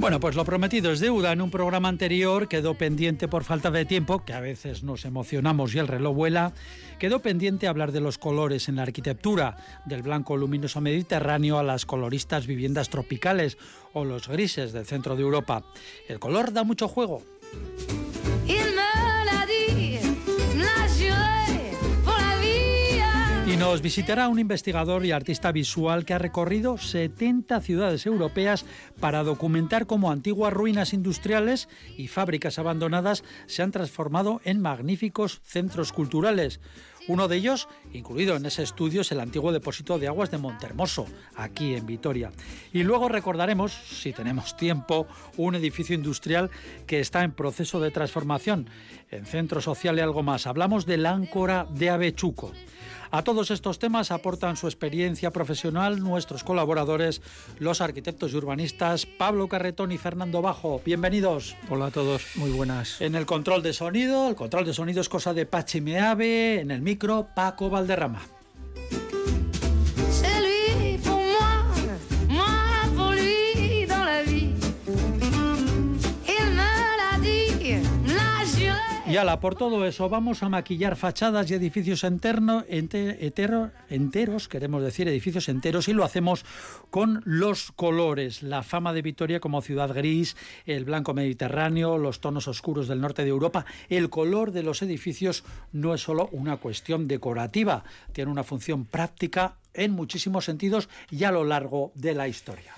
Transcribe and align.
Bueno, 0.00 0.18
pues 0.18 0.34
lo 0.34 0.46
prometido 0.46 0.92
es 0.92 1.00
deuda. 1.00 1.30
En 1.30 1.42
un 1.42 1.50
programa 1.50 1.90
anterior 1.90 2.48
quedó 2.48 2.72
pendiente 2.72 3.28
por 3.28 3.44
falta 3.44 3.70
de 3.70 3.84
tiempo, 3.84 4.24
que 4.24 4.32
a 4.32 4.40
veces 4.40 4.82
nos 4.82 5.04
emocionamos 5.04 5.74
y 5.74 5.78
el 5.78 5.88
reloj 5.88 6.16
vuela, 6.16 6.54
quedó 6.98 7.20
pendiente 7.20 7.68
hablar 7.68 7.92
de 7.92 8.00
los 8.00 8.16
colores 8.16 8.70
en 8.70 8.76
la 8.76 8.82
arquitectura, 8.84 9.58
del 9.84 10.00
blanco 10.00 10.38
luminoso 10.38 10.80
mediterráneo 10.80 11.58
a 11.58 11.62
las 11.62 11.84
coloristas 11.84 12.46
viviendas 12.46 12.88
tropicales 12.88 13.58
o 13.92 14.06
los 14.06 14.26
grises 14.26 14.72
del 14.72 14.86
centro 14.86 15.16
de 15.16 15.22
Europa. 15.22 15.64
El 16.08 16.18
color 16.18 16.54
da 16.54 16.64
mucho 16.64 16.88
juego. 16.88 17.22
Y 23.50 23.56
nos 23.56 23.82
visitará 23.82 24.28
un 24.28 24.38
investigador 24.38 25.04
y 25.04 25.10
artista 25.10 25.50
visual 25.50 26.04
que 26.04 26.14
ha 26.14 26.18
recorrido 26.18 26.78
70 26.78 27.60
ciudades 27.62 28.06
europeas 28.06 28.64
para 29.00 29.24
documentar 29.24 29.86
cómo 29.86 30.12
antiguas 30.12 30.52
ruinas 30.52 30.92
industriales 30.92 31.68
y 31.96 32.06
fábricas 32.06 32.60
abandonadas 32.60 33.24
se 33.46 33.64
han 33.64 33.72
transformado 33.72 34.40
en 34.44 34.62
magníficos 34.62 35.40
centros 35.42 35.92
culturales. 35.92 36.60
Uno 37.08 37.26
de 37.26 37.38
ellos, 37.38 37.66
incluido 37.92 38.36
en 38.36 38.46
ese 38.46 38.62
estudio, 38.62 39.00
es 39.00 39.10
el 39.10 39.18
antiguo 39.18 39.50
depósito 39.50 39.98
de 39.98 40.06
aguas 40.06 40.30
de 40.30 40.38
Montermoso, 40.38 41.06
aquí 41.34 41.74
en 41.74 41.86
Vitoria. 41.86 42.30
Y 42.72 42.84
luego 42.84 43.08
recordaremos, 43.08 43.72
si 43.72 44.12
tenemos 44.12 44.56
tiempo, 44.56 45.08
un 45.36 45.56
edificio 45.56 45.96
industrial 45.96 46.50
que 46.86 47.00
está 47.00 47.24
en 47.24 47.32
proceso 47.32 47.80
de 47.80 47.90
transformación. 47.90 48.70
En 49.10 49.26
Centro 49.26 49.60
Social 49.60 49.98
y 49.98 50.02
algo 50.02 50.22
más. 50.22 50.46
Hablamos 50.46 50.86
del 50.86 51.04
Áncora 51.04 51.66
de 51.68 51.90
Avechuco. 51.90 52.52
A 53.12 53.24
todos 53.24 53.50
estos 53.50 53.80
temas 53.80 54.12
aportan 54.12 54.56
su 54.56 54.68
experiencia 54.68 55.32
profesional 55.32 55.98
nuestros 55.98 56.44
colaboradores, 56.44 57.22
los 57.58 57.80
arquitectos 57.80 58.32
y 58.32 58.36
urbanistas 58.36 59.04
Pablo 59.04 59.48
Carretón 59.48 59.90
y 59.90 59.98
Fernando 59.98 60.42
Bajo. 60.42 60.80
Bienvenidos. 60.84 61.56
Hola 61.68 61.86
a 61.86 61.90
todos, 61.90 62.22
muy 62.36 62.50
buenas. 62.50 63.00
En 63.00 63.16
el 63.16 63.26
control 63.26 63.64
de 63.64 63.72
sonido, 63.72 64.28
el 64.28 64.36
control 64.36 64.64
de 64.64 64.74
sonido 64.74 65.00
es 65.00 65.08
cosa 65.08 65.34
de 65.34 65.44
Pachi 65.44 65.80
Meave, 65.80 66.60
en 66.60 66.70
el 66.70 66.82
micro 66.82 67.26
Paco 67.34 67.68
Valderrama. 67.68 68.22
Y 79.10 79.16
ala, 79.16 79.40
por 79.40 79.56
todo 79.56 79.84
eso 79.86 80.08
vamos 80.08 80.44
a 80.44 80.48
maquillar 80.48 80.94
fachadas 80.94 81.50
y 81.50 81.54
edificios 81.54 82.04
enteros, 82.04 82.62
queremos 84.48 84.84
decir 84.84 85.08
edificios 85.08 85.48
enteros, 85.48 85.88
y 85.88 85.92
lo 85.94 86.04
hacemos 86.04 86.44
con 86.90 87.20
los 87.24 87.72
colores, 87.72 88.44
la 88.44 88.62
fama 88.62 88.92
de 88.92 89.02
Vitoria 89.02 89.40
como 89.40 89.62
ciudad 89.62 89.92
gris, 89.92 90.36
el 90.64 90.84
blanco 90.84 91.12
mediterráneo, 91.12 91.98
los 91.98 92.20
tonos 92.20 92.46
oscuros 92.46 92.86
del 92.86 93.00
norte 93.00 93.24
de 93.24 93.30
Europa. 93.30 93.66
El 93.88 94.10
color 94.10 94.52
de 94.52 94.62
los 94.62 94.80
edificios 94.80 95.42
no 95.72 95.92
es 95.92 96.02
solo 96.02 96.28
una 96.30 96.58
cuestión 96.58 97.08
decorativa, 97.08 97.82
tiene 98.12 98.30
una 98.30 98.44
función 98.44 98.84
práctica 98.84 99.56
en 99.74 99.90
muchísimos 99.90 100.44
sentidos 100.44 100.88
y 101.10 101.24
a 101.24 101.32
lo 101.32 101.42
largo 101.42 101.90
de 101.96 102.14
la 102.14 102.28
historia. 102.28 102.74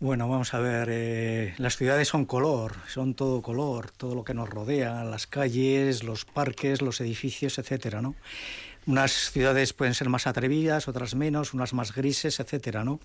Bueno, 0.00 0.28
vamos 0.28 0.54
a 0.54 0.60
ver, 0.60 0.88
eh, 0.92 1.54
las 1.58 1.76
ciudades 1.76 2.06
son 2.06 2.24
color, 2.24 2.76
son 2.86 3.14
todo 3.14 3.42
color, 3.42 3.90
todo 3.90 4.14
lo 4.14 4.22
que 4.22 4.32
nos 4.32 4.48
rodea, 4.48 5.02
las 5.02 5.26
calles, 5.26 6.04
los 6.04 6.24
parques, 6.24 6.82
los 6.82 7.00
edificios, 7.00 7.58
etcétera, 7.58 8.00
¿no? 8.00 8.14
Unas 8.86 9.10
ciudades 9.32 9.72
pueden 9.72 9.94
ser 9.94 10.08
más 10.08 10.28
atrevidas, 10.28 10.86
otras 10.86 11.16
menos, 11.16 11.52
unas 11.52 11.74
más 11.74 11.92
grises, 11.92 12.38
etcétera, 12.38 12.84
¿no? 12.84 13.00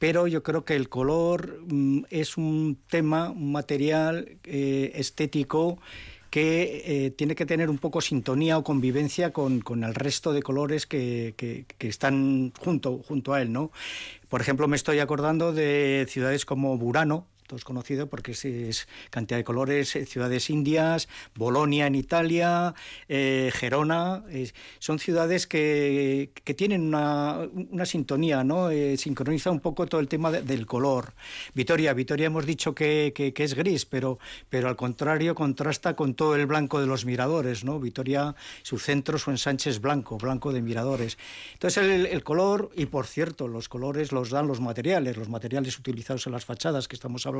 Pero 0.00 0.26
yo 0.26 0.42
creo 0.42 0.64
que 0.64 0.74
el 0.74 0.88
color 0.88 1.60
mm, 1.68 2.06
es 2.10 2.36
un 2.36 2.80
tema, 2.88 3.30
un 3.30 3.52
material 3.52 4.36
eh, 4.42 4.90
estético 4.96 5.78
que 6.34 6.82
eh, 7.06 7.10
tiene 7.12 7.36
que 7.36 7.46
tener 7.46 7.70
un 7.70 7.78
poco 7.78 8.00
sintonía 8.00 8.58
o 8.58 8.64
convivencia 8.64 9.32
con, 9.32 9.60
con 9.60 9.84
el 9.84 9.94
resto 9.94 10.32
de 10.32 10.42
colores 10.42 10.84
que, 10.84 11.34
que- 11.36 11.64
que 11.78 11.86
están 11.86 12.52
junto, 12.58 12.98
junto 13.06 13.34
a 13.34 13.40
él, 13.40 13.52
¿no? 13.52 13.70
Por 14.28 14.40
ejemplo, 14.40 14.66
me 14.66 14.74
estoy 14.74 14.98
acordando 14.98 15.52
de 15.52 16.06
ciudades 16.08 16.44
como 16.44 16.76
Burano, 16.76 17.28
todos 17.46 17.64
conocido 17.64 18.08
porque 18.08 18.32
es, 18.32 18.88
cantidad 19.10 19.38
de 19.38 19.44
colores, 19.44 19.94
eh, 19.96 20.06
ciudades 20.06 20.50
indias, 20.50 21.08
Bolonia 21.34 21.86
en 21.86 21.94
Italia, 21.94 22.74
eh, 23.08 23.50
Gerona, 23.54 24.24
son 24.78 24.98
ciudades 24.98 25.46
que, 25.46 26.30
que 26.44 26.54
tienen 26.54 26.82
una, 26.82 27.40
una 27.70 27.86
sintonía, 27.86 28.44
¿no? 28.44 28.70
Eh, 28.70 28.96
sincroniza 28.96 29.50
un 29.50 29.60
poco 29.60 29.86
todo 29.86 30.00
el 30.00 30.08
tema 30.08 30.30
de- 30.30 30.42
del 30.42 30.66
color. 30.66 31.12
Vitoria, 31.54 31.92
Vitoria 31.92 32.26
hemos 32.26 32.46
dicho 32.46 32.74
que, 32.74 33.12
que- 33.14 33.32
que 33.34 33.44
es 33.44 33.54
gris, 33.54 33.84
pero, 33.84 34.18
pero 34.48 34.68
al 34.68 34.76
contrario 34.76 35.34
contrasta 35.34 35.94
con 35.96 36.14
todo 36.14 36.34
el 36.36 36.46
blanco 36.46 36.80
de 36.80 36.86
los 36.86 37.04
miradores, 37.04 37.64
¿no? 37.64 37.78
Vitoria, 37.78 38.34
su 38.62 38.78
centro, 38.78 39.18
su 39.18 39.30
ensanche 39.30 39.68
es 39.70 39.80
blanco, 39.80 40.16
blanco 40.16 40.52
de 40.52 40.62
miradores. 40.62 41.18
Entonces 41.52 41.82
el, 41.84 42.06
el 42.06 42.22
color, 42.24 42.70
y 42.76 42.86
por 42.86 43.06
cierto, 43.06 43.48
los 43.48 43.68
colores 43.68 44.12
los 44.12 44.30
dan 44.30 44.46
los 44.46 44.60
materiales, 44.60 45.16
los 45.16 45.28
materiales 45.28 45.78
utilizados 45.78 46.26
en 46.26 46.32
las 46.32 46.44
fachadas 46.44 46.88
que 46.88 46.96
estamos 46.96 47.26
hablando 47.26 47.33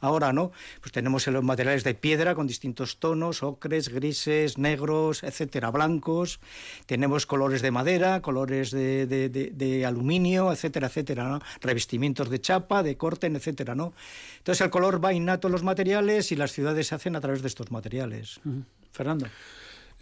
ahora, 0.00 0.32
¿no? 0.32 0.52
Pues 0.80 0.92
tenemos 0.92 1.26
los 1.26 1.42
materiales 1.44 1.84
de 1.84 1.94
piedra 1.94 2.34
con 2.34 2.46
distintos 2.46 2.98
tonos, 2.98 3.42
ocres, 3.42 3.88
grises, 3.88 4.58
negros, 4.58 5.22
etcétera, 5.22 5.70
blancos. 5.70 6.40
Tenemos 6.86 7.26
colores 7.26 7.62
de 7.62 7.70
madera, 7.70 8.20
colores 8.22 8.70
de, 8.70 9.06
de- 9.06 9.28
de- 9.28 9.50
de 9.50 9.86
aluminio, 9.86 10.52
etcétera, 10.52 10.86
etcétera, 10.86 11.28
¿no? 11.28 11.40
Revestimientos 11.60 12.30
de 12.30 12.40
chapa, 12.40 12.82
de 12.82 12.96
corten, 12.96 13.36
etcétera, 13.36 13.74
¿no? 13.74 13.92
Entonces 14.38 14.60
el 14.64 14.70
color 14.70 15.04
va 15.04 15.12
innato 15.12 15.48
en 15.48 15.52
los 15.52 15.62
materiales 15.62 16.32
y 16.32 16.36
las 16.36 16.52
ciudades 16.52 16.86
se 16.88 16.94
hacen 16.94 17.16
a 17.16 17.20
través 17.20 17.42
de 17.42 17.48
estos 17.48 17.70
materiales. 17.70 18.40
Fernando. 18.92 19.26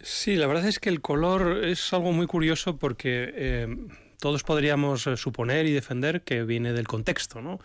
Sí, 0.01 0.35
la 0.35 0.45
verdad 0.47 0.67
es 0.67 0.79
que 0.79 0.89
el 0.89 1.01
color 1.01 1.65
es 1.65 1.91
algo 1.91 2.11
muy 2.11 2.27
curioso 2.27 2.77
porque 2.77 3.31
eh, 3.35 3.77
todos 4.19 4.43
podríamos 4.43 5.07
eh, 5.07 5.17
suponer 5.17 5.65
y 5.65 5.71
defender 5.73 6.21
que 6.21 6.43
viene 6.43 6.71
del 6.73 6.87
contexto, 6.87 7.41
¿no? 7.41 7.59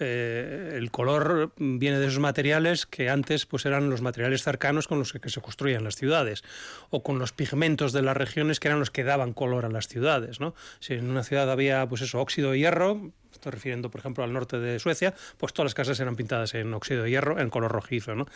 Eh, 0.00 0.74
el 0.76 0.90
color 0.90 1.52
viene 1.56 1.98
de 1.98 2.06
esos 2.06 2.20
materiales 2.20 2.86
que 2.86 3.10
antes 3.10 3.46
pues 3.46 3.66
eran 3.66 3.90
los 3.90 4.00
materiales 4.00 4.42
cercanos 4.42 4.86
con 4.86 4.98
los 4.98 5.12
que, 5.12 5.20
que 5.20 5.30
se 5.30 5.40
construían 5.40 5.84
las 5.84 5.96
ciudades 5.96 6.44
o 6.90 7.02
con 7.02 7.18
los 7.18 7.32
pigmentos 7.32 7.92
de 7.92 8.02
las 8.02 8.16
regiones 8.16 8.60
que 8.60 8.68
eran 8.68 8.80
los 8.80 8.90
que 8.90 9.04
daban 9.04 9.32
color 9.32 9.64
a 9.64 9.68
las 9.68 9.88
ciudades, 9.88 10.40
¿no? 10.40 10.54
Si 10.80 10.94
en 10.94 11.10
una 11.10 11.24
ciudad 11.24 11.50
había 11.50 11.88
pues 11.88 12.02
eso, 12.02 12.20
óxido 12.20 12.52
de 12.52 12.58
hierro, 12.58 13.12
estoy 13.32 13.52
refiriendo 13.52 13.90
por 13.90 14.00
ejemplo 14.00 14.24
al 14.24 14.32
norte 14.32 14.58
de 14.58 14.78
Suecia, 14.78 15.14
pues 15.36 15.52
todas 15.52 15.66
las 15.66 15.74
casas 15.74 15.98
eran 16.00 16.16
pintadas 16.16 16.54
en 16.54 16.72
óxido 16.74 17.02
de 17.02 17.10
hierro 17.10 17.38
en 17.38 17.50
color 17.50 17.72
rojizo, 17.72 18.14
¿no? 18.14 18.26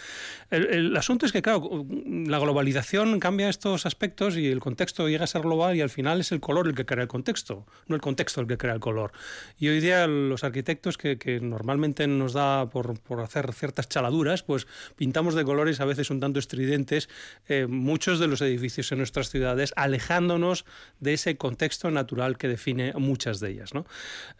El, 0.51 0.67
el 0.67 0.97
asunto 0.97 1.27
es 1.27 1.33
que 1.33 1.43
claro, 1.43 1.87
la 2.07 2.39
globalización 2.39 3.19
cambia 3.21 3.49
estos 3.49 3.87
aspectos 3.87 4.37
y 4.37 4.49
el 4.49 4.61
contexto 4.61 5.09
llega 5.09 5.25
a 5.25 5.27
ser 5.27 5.43
global 5.43 5.77
y 5.77 5.81
al 5.81 5.91
final 5.91 6.21
es 6.21 6.33
el 6.33 6.41
color 6.41 6.69
el 6.69 6.75
que 6.75 6.87
crea 6.87 7.03
el 7.03 7.09
contexto, 7.09 7.67
no 7.87 7.95
el 7.95 8.01
contexto 8.01 8.41
el 8.41 8.47
que 8.47 8.59
crea 8.59 8.75
el 8.75 8.81
color. 8.81 9.13
Y 9.59 9.69
hoy 9.69 9.81
día 9.81 10.07
los 10.07 10.45
arquitectos 10.45 10.99
que, 10.99 11.19
que 11.19 11.41
normalmente 11.53 12.07
nos 12.07 12.33
da 12.33 12.69
por, 12.71 12.99
por 13.01 13.21
hacer 13.21 13.53
ciertas 13.53 13.89
chaladuras, 13.89 14.43
pues 14.43 14.67
pintamos 14.97 15.35
de 15.35 15.45
colores 15.45 15.81
a 15.81 15.85
veces 15.85 16.11
un 16.11 16.19
tanto 16.21 16.39
estridentes 16.39 17.09
eh, 17.49 17.67
muchos 17.69 18.19
de 18.19 18.27
los 18.27 18.41
edificios 18.41 18.91
en 18.93 18.99
nuestras 18.99 19.31
ciudades, 19.31 19.73
alejándonos 19.77 20.65
de 21.01 21.13
ese 21.15 21.37
contexto 21.37 21.91
natural 21.91 22.37
que 22.39 22.49
define 22.49 22.93
muchas 22.95 23.39
de 23.41 23.51
ellas. 23.51 23.75
¿no? 23.75 23.87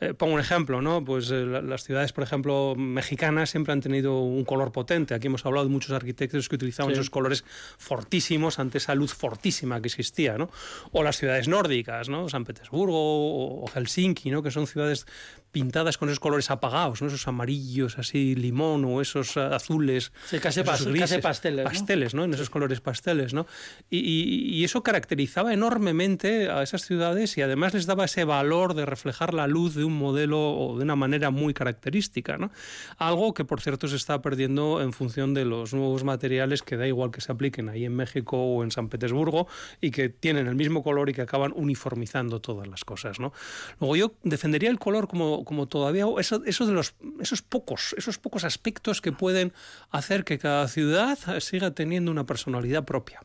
Eh, 0.01 0.15
pongo 0.15 0.35
un 0.35 0.41
ejemplo, 0.41 0.83
¿no? 0.83 1.05
pues 1.05 1.31
eh, 1.31 1.45
la- 1.47 1.63
las 1.63 1.85
ciudades, 1.85 2.13
por 2.13 2.25
ejemplo, 2.25 2.75
mexicanas 2.77 3.51
siempre 3.51 3.73
han 3.73 3.81
tenido 3.81 4.21
un 4.21 4.45
color 4.45 4.73
potente. 4.73 5.15
Aquí 5.15 5.27
hemos 5.29 5.45
hablado 5.47 5.67
de 5.67 5.73
muchos 5.73 5.93
arquitectos 5.93 6.49
que 6.49 6.57
utilizaban 6.57 6.91
Sí. 6.91 6.95
esos 6.95 7.11
colores 7.11 7.45
fortísimos 7.79 8.59
ante 8.59 8.79
esa 8.79 8.95
luz 8.95 9.13
fortísima 9.15 9.81
que 9.81 9.89
existía. 9.89 10.39
¿no? 10.39 10.51
O 10.93 11.03
las 11.03 11.17
ciudades 11.19 11.49
nórdicas, 11.49 12.09
¿no? 12.09 12.29
San 12.29 12.45
Petersburgo 12.45 13.63
o 13.65 13.67
Helsinki, 13.69 14.31
¿no? 14.31 14.43
que 14.43 14.51
son 14.51 14.67
ciudades 14.67 15.07
pintadas 15.51 15.99
con 15.99 16.09
esos 16.09 16.19
colores 16.21 16.51
apagados, 16.51 17.02
¿no? 17.03 17.09
esos 17.09 17.27
amarillos 17.29 17.99
así 17.99 18.35
limón 18.35 18.85
o 18.85 19.01
esos 19.01 19.37
azules. 19.37 20.13
Sí, 20.27 20.39
casi, 20.39 20.61
esos 20.61 20.87
grises, 20.87 21.21
pasteles. 21.21 21.65
Pasteles, 21.65 22.15
¿no? 22.15 22.25
En 22.25 22.35
esos 22.35 22.51
colores 22.51 22.81
pasteles, 22.81 23.35
¿no? 23.35 23.47
Y, 23.91 24.63
eso 24.63 24.83
caracterizaba 24.85 25.53
enormemente 25.53 26.49
a 26.49 26.63
esas 26.63 26.83
ciudades 26.83 27.37
y 27.37 27.43
además 27.43 27.75
les 27.75 27.87
daba 27.87 28.05
ese 28.05 28.25
valor 28.25 28.75
de 28.75 28.87
reflejar 28.87 29.35
la 29.35 29.49
luz 29.49 29.75
de 29.75 29.83
un 29.83 29.99
modelo 29.99 30.39
o 30.39 30.79
de 30.79 30.85
una 30.85 30.95
manera 30.95 31.31
muy 31.31 31.53
característica, 31.53 32.39
¿no? 32.39 32.53
Algo 32.97 33.35
que, 33.35 33.45
por 33.45 33.61
cierto, 33.61 33.89
se 33.89 33.97
está 33.97 34.23
perdiendo 34.23 34.81
en 34.81 34.93
función 34.93 35.35
de 35.35 35.45
los 35.45 35.75
nuevos 35.75 36.05
materiales 36.05 36.63
que 36.63 36.77
da 36.77 36.87
igual 36.87 37.11
que 37.11 37.21
se 37.21 37.33
apliquen 37.33 37.69
ahí 37.69 37.85
en 37.85 37.95
México 37.95 38.37
o 38.37 38.63
en 38.63 38.71
San 38.71 38.89
Petersburgo 38.89 39.49
y 39.81 39.91
que 39.91 40.09
tienen 40.09 40.47
el 40.47 40.55
mismo 40.55 40.83
color 40.83 41.11
y 41.11 41.15
que 41.15 41.23
acaban 41.23 41.53
uniformizando 41.55 42.41
todas 42.41 42.69
las 42.69 42.85
cosas, 42.85 43.19
¿no? 43.19 43.33
Luego 43.81 43.97
yo 43.97 44.15
defendería 44.23 44.71
el 44.71 44.79
color 44.79 45.09
como, 45.09 45.45
como 45.45 45.67
todavía 45.67 46.05
eso, 46.19 46.43
eso 46.45 46.67
de 46.67 46.73
los 46.73 46.92
esos 47.21 47.43
pocos, 47.43 47.95
esos 47.99 48.19
pocos 48.19 48.45
aspectos 48.45 49.01
que 49.01 49.13
pueden 49.13 49.53
hacer 49.91 50.25
que 50.25 50.39
cada 50.39 50.69
ciudad 50.69 51.19
siga 51.41 51.73
teniendo 51.73 52.11
una 52.11 52.25
personalidad 52.25 52.85
propia. 52.85 53.21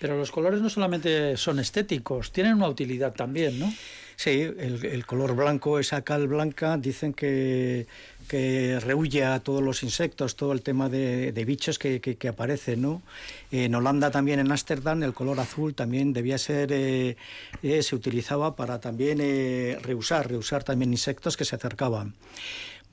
Pero 0.00 0.16
los 0.16 0.30
colores 0.30 0.60
no 0.62 0.70
solamente 0.70 1.36
son 1.36 1.58
estéticos, 1.58 2.32
tienen 2.32 2.54
una 2.54 2.68
utilidad 2.68 3.12
también, 3.12 3.58
¿no? 3.58 3.72
Sí, 4.16 4.30
el, 4.30 5.04
color 5.06 5.34
blanco, 5.34 5.80
esa 5.80 6.02
cal 6.02 6.28
blanca, 6.28 6.76
dicen 6.76 7.12
que, 7.12 7.88
que 8.28 8.78
rehuye 8.80 9.24
a 9.24 9.40
todos 9.40 9.60
los 9.60 9.82
insectos, 9.82 10.36
todo 10.36 10.52
el 10.52 10.62
tema 10.62 10.88
de, 10.88 11.44
bichos 11.44 11.80
que, 11.80 12.00
que, 12.00 12.28
aparecen, 12.28 12.82
¿no? 12.82 13.02
En 13.50 13.74
Holanda 13.74 14.12
también, 14.12 14.38
en 14.38 14.52
Ámsterdam, 14.52 15.02
el 15.02 15.14
color 15.14 15.40
azul 15.40 15.74
también 15.74 16.12
debía 16.12 16.38
ser, 16.38 16.70
eh, 16.72 17.16
eh, 17.62 17.82
se 17.82 17.96
utilizaba 17.96 18.54
para 18.54 18.80
también 18.80 19.18
eh, 19.20 19.78
rehusar, 19.82 20.28
rehusar 20.28 20.62
también 20.62 20.92
insectos 20.92 21.36
que 21.36 21.44
se 21.44 21.56
acercaban. 21.56 22.14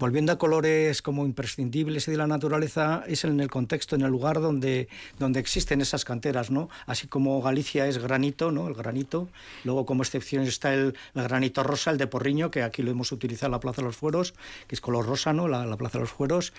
Volviendo 0.01 0.31
a 0.31 0.39
colores 0.39 1.03
como 1.03 1.27
imprescindibles 1.27 2.07
de 2.07 2.17
la 2.17 2.25
naturaleza, 2.25 3.03
es 3.05 3.23
en 3.23 3.39
el 3.39 3.51
contexto, 3.51 3.95
en 3.95 4.01
el 4.01 4.09
lugar 4.09 4.41
donde, 4.41 4.89
donde 5.19 5.39
existen 5.39 5.79
esas 5.79 6.05
canteras, 6.05 6.49
¿no? 6.49 6.69
Así 6.87 7.05
como 7.05 7.39
Galicia 7.39 7.85
es 7.85 7.99
granito, 7.99 8.51
¿no? 8.51 8.67
El 8.67 8.73
granito. 8.73 9.29
Luego, 9.63 9.85
como 9.85 10.01
excepción, 10.01 10.41
está 10.41 10.73
el, 10.73 10.95
granito 11.13 11.61
rosa, 11.61 11.91
el 11.91 11.99
de 11.99 12.07
Porriño, 12.07 12.49
que 12.49 12.63
aquí 12.63 12.81
lo 12.81 12.89
hemos 12.89 13.11
utilizado 13.11 13.49
en 13.49 13.51
la 13.51 13.59
Plaza 13.59 13.83
de 13.83 13.89
los 13.89 13.95
Fueros, 13.95 14.33
que 14.65 14.73
es 14.73 14.81
color 14.81 15.05
rosa, 15.05 15.33
¿no? 15.33 15.47
La, 15.47 15.67
la 15.67 15.77
Plaza 15.77 15.99
de 15.99 16.05
los 16.05 16.11
Fueros. 16.11 16.51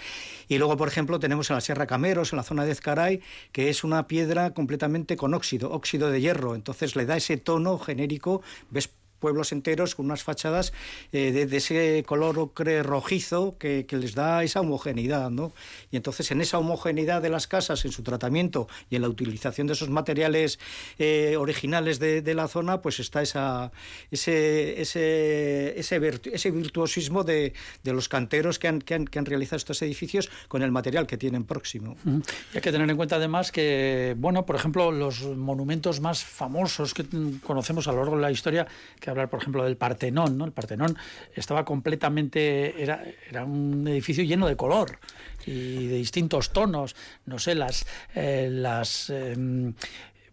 Y 0.47 0.59
luego, 0.59 0.77
por 0.77 0.87
ejemplo, 0.87 1.19
tenemos 1.19 1.51
en 1.51 1.57
la 1.57 1.63
Sierra 1.63 1.89
Cameros, 1.89 2.33
en 2.33 2.37
la 2.37 2.45
zona 2.45 2.65
de 2.65 2.71
Ezcaray, 2.71 3.23
que 3.51 3.71
es 3.71 3.83
una 3.83 4.07
piedra 4.07 4.55
completamente 4.55 5.17
con 5.17 5.35
óxido, 5.35 5.73
óxido 5.73 6.13
de 6.13 6.21
hierro. 6.21 6.55
Entonces 6.55 6.95
le 6.95 7.07
da 7.07 7.17
ese 7.17 7.39
tono 7.39 7.77
genérico, 7.81 8.41
ves 8.71 8.89
pueblos 9.23 9.53
enteros 9.53 9.95
con 9.95 10.07
unas 10.07 10.25
fachadas 10.25 10.73
eh, 11.13 11.31
de, 11.31 11.57
ese 11.57 12.03
color 12.05 12.41
ocre 12.41 12.83
rojizo 12.83 13.57
que, 13.57 13.87
les 13.93 14.15
da 14.15 14.43
esa 14.43 14.61
homogeneidad, 14.61 15.31
¿no? 15.31 15.53
Y 15.93 15.97
entonces 15.97 16.33
en 16.33 16.41
esa 16.41 16.59
homogeneidad 16.59 17.23
de 17.23 17.31
las 17.31 17.47
casas, 17.47 17.85
en 17.85 17.93
su 17.93 18.03
tratamiento 18.03 18.67
y 18.91 18.97
en 18.97 19.03
la 19.03 19.09
utilización 19.09 19.69
de 19.69 19.75
esos 19.75 19.91
materiales 19.91 20.59
eh, 20.99 21.37
originales 21.39 22.01
de, 22.01 22.33
la 22.35 22.49
zona, 22.49 22.81
pues 22.81 22.99
está 22.99 23.23
esa, 23.23 23.71
ese, 24.11 24.81
ese, 24.81 25.79
ese, 25.79 26.51
virtuosismo 26.51 27.23
de, 27.23 27.53
los 27.85 28.09
canteros 28.09 28.59
que 28.59 28.69
han, 28.69 28.81
que 28.81 28.95
han, 28.95 29.27
realizado 29.27 29.59
estos 29.59 29.83
edificios 29.83 30.31
con 30.49 30.63
el 30.63 30.73
material 30.73 31.07
que 31.07 31.17
tienen 31.17 31.45
próximo. 31.45 31.95
Y 32.05 32.57
hay 32.57 32.61
que 32.61 32.73
tener 32.73 32.91
en 32.91 32.97
cuenta 32.97 33.17
además 33.17 33.53
que, 33.53 34.17
bueno, 34.19 34.45
por 34.47 34.57
ejemplo, 34.57 34.91
los 34.91 35.23
monumentos 35.23 36.01
más 36.01 36.25
famosos 36.25 36.95
que 36.95 37.05
conocemos 37.45 37.87
a 37.87 37.93
lo 37.93 37.99
largo 37.99 38.17
de 38.17 38.23
la 38.23 38.31
historia, 38.31 38.67
que 38.99 39.11
hablar, 39.13 39.31
por 39.31 39.41
ejemplo, 39.41 39.65
del 39.65 39.77
Partenón, 39.77 40.37
¿no? 40.37 40.45
El 40.45 40.53
Partenón 40.53 40.97
estaba 41.35 41.65
completamente, 41.65 42.83
era, 42.83 43.05
era 43.29 43.45
un 43.45 43.87
edificio 43.89 44.25
lleno 44.25 44.47
de 44.49 44.57
color 44.57 44.99
y 45.47 45.87
de 45.87 45.97
distintos 45.97 46.53
tonos, 46.53 46.95
no 47.27 47.39
sé, 47.39 47.55
las, 47.55 47.87
eh, 48.15 48.49
las 48.51 49.11
em, 49.11 49.75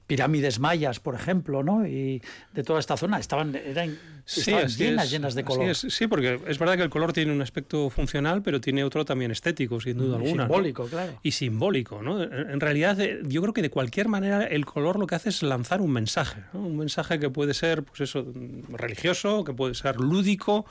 pirámides 0.10 0.60
mayas, 0.60 1.00
por 1.00 1.14
ejemplo, 1.14 1.62
¿no? 1.62 1.86
Y 1.86 2.20
de 2.52 2.64
toda 2.64 2.80
esta 2.80 2.98
zona 2.98 3.20
estaban, 3.20 3.56
eran, 3.56 3.96
llenas, 4.26 5.12
llenas 5.12 5.36
de 5.36 5.44
color. 5.44 5.76
sí, 5.76 6.08
porque 6.08 6.42
es 6.48 6.58
verdad 6.58 6.78
que 6.78 6.82
el 6.82 6.90
color 6.90 7.14
tiene 7.14 7.32
un 7.32 7.44
aspecto 7.44 7.92
funcional, 7.92 8.42
pero 8.42 8.60
tiene 8.60 8.84
otro 8.84 9.06
también 9.06 9.30
estético, 9.30 9.80
sin 9.80 10.00
duda 10.00 10.18
alguna. 10.18 10.46
Simbólico, 10.46 10.88
claro. 10.88 11.14
Y 11.22 11.34
simbólico, 11.34 12.02
¿no? 12.02 12.24
En 12.24 12.60
realidad, 12.60 13.00
eh, 13.00 13.20
yo 13.28 13.40
creo 13.44 13.54
que 13.54 13.62
de 13.62 13.70
cualquier 13.70 14.08
manera 14.08 14.48
el 14.48 14.66
color 14.66 14.98
lo 14.98 15.06
que 15.06 15.14
hace 15.14 15.30
es 15.30 15.44
lanzar 15.44 15.80
un 15.80 15.92
mensaje, 15.92 16.42
un 16.54 16.76
mensaje 16.76 17.20
que 17.20 17.30
puede 17.30 17.54
ser, 17.54 17.84
pues 17.84 18.02
eso, 18.02 18.26
religioso, 18.68 19.44
que 19.44 19.54
puede 19.54 19.76
ser 19.76 19.98
lúdico 19.98 20.66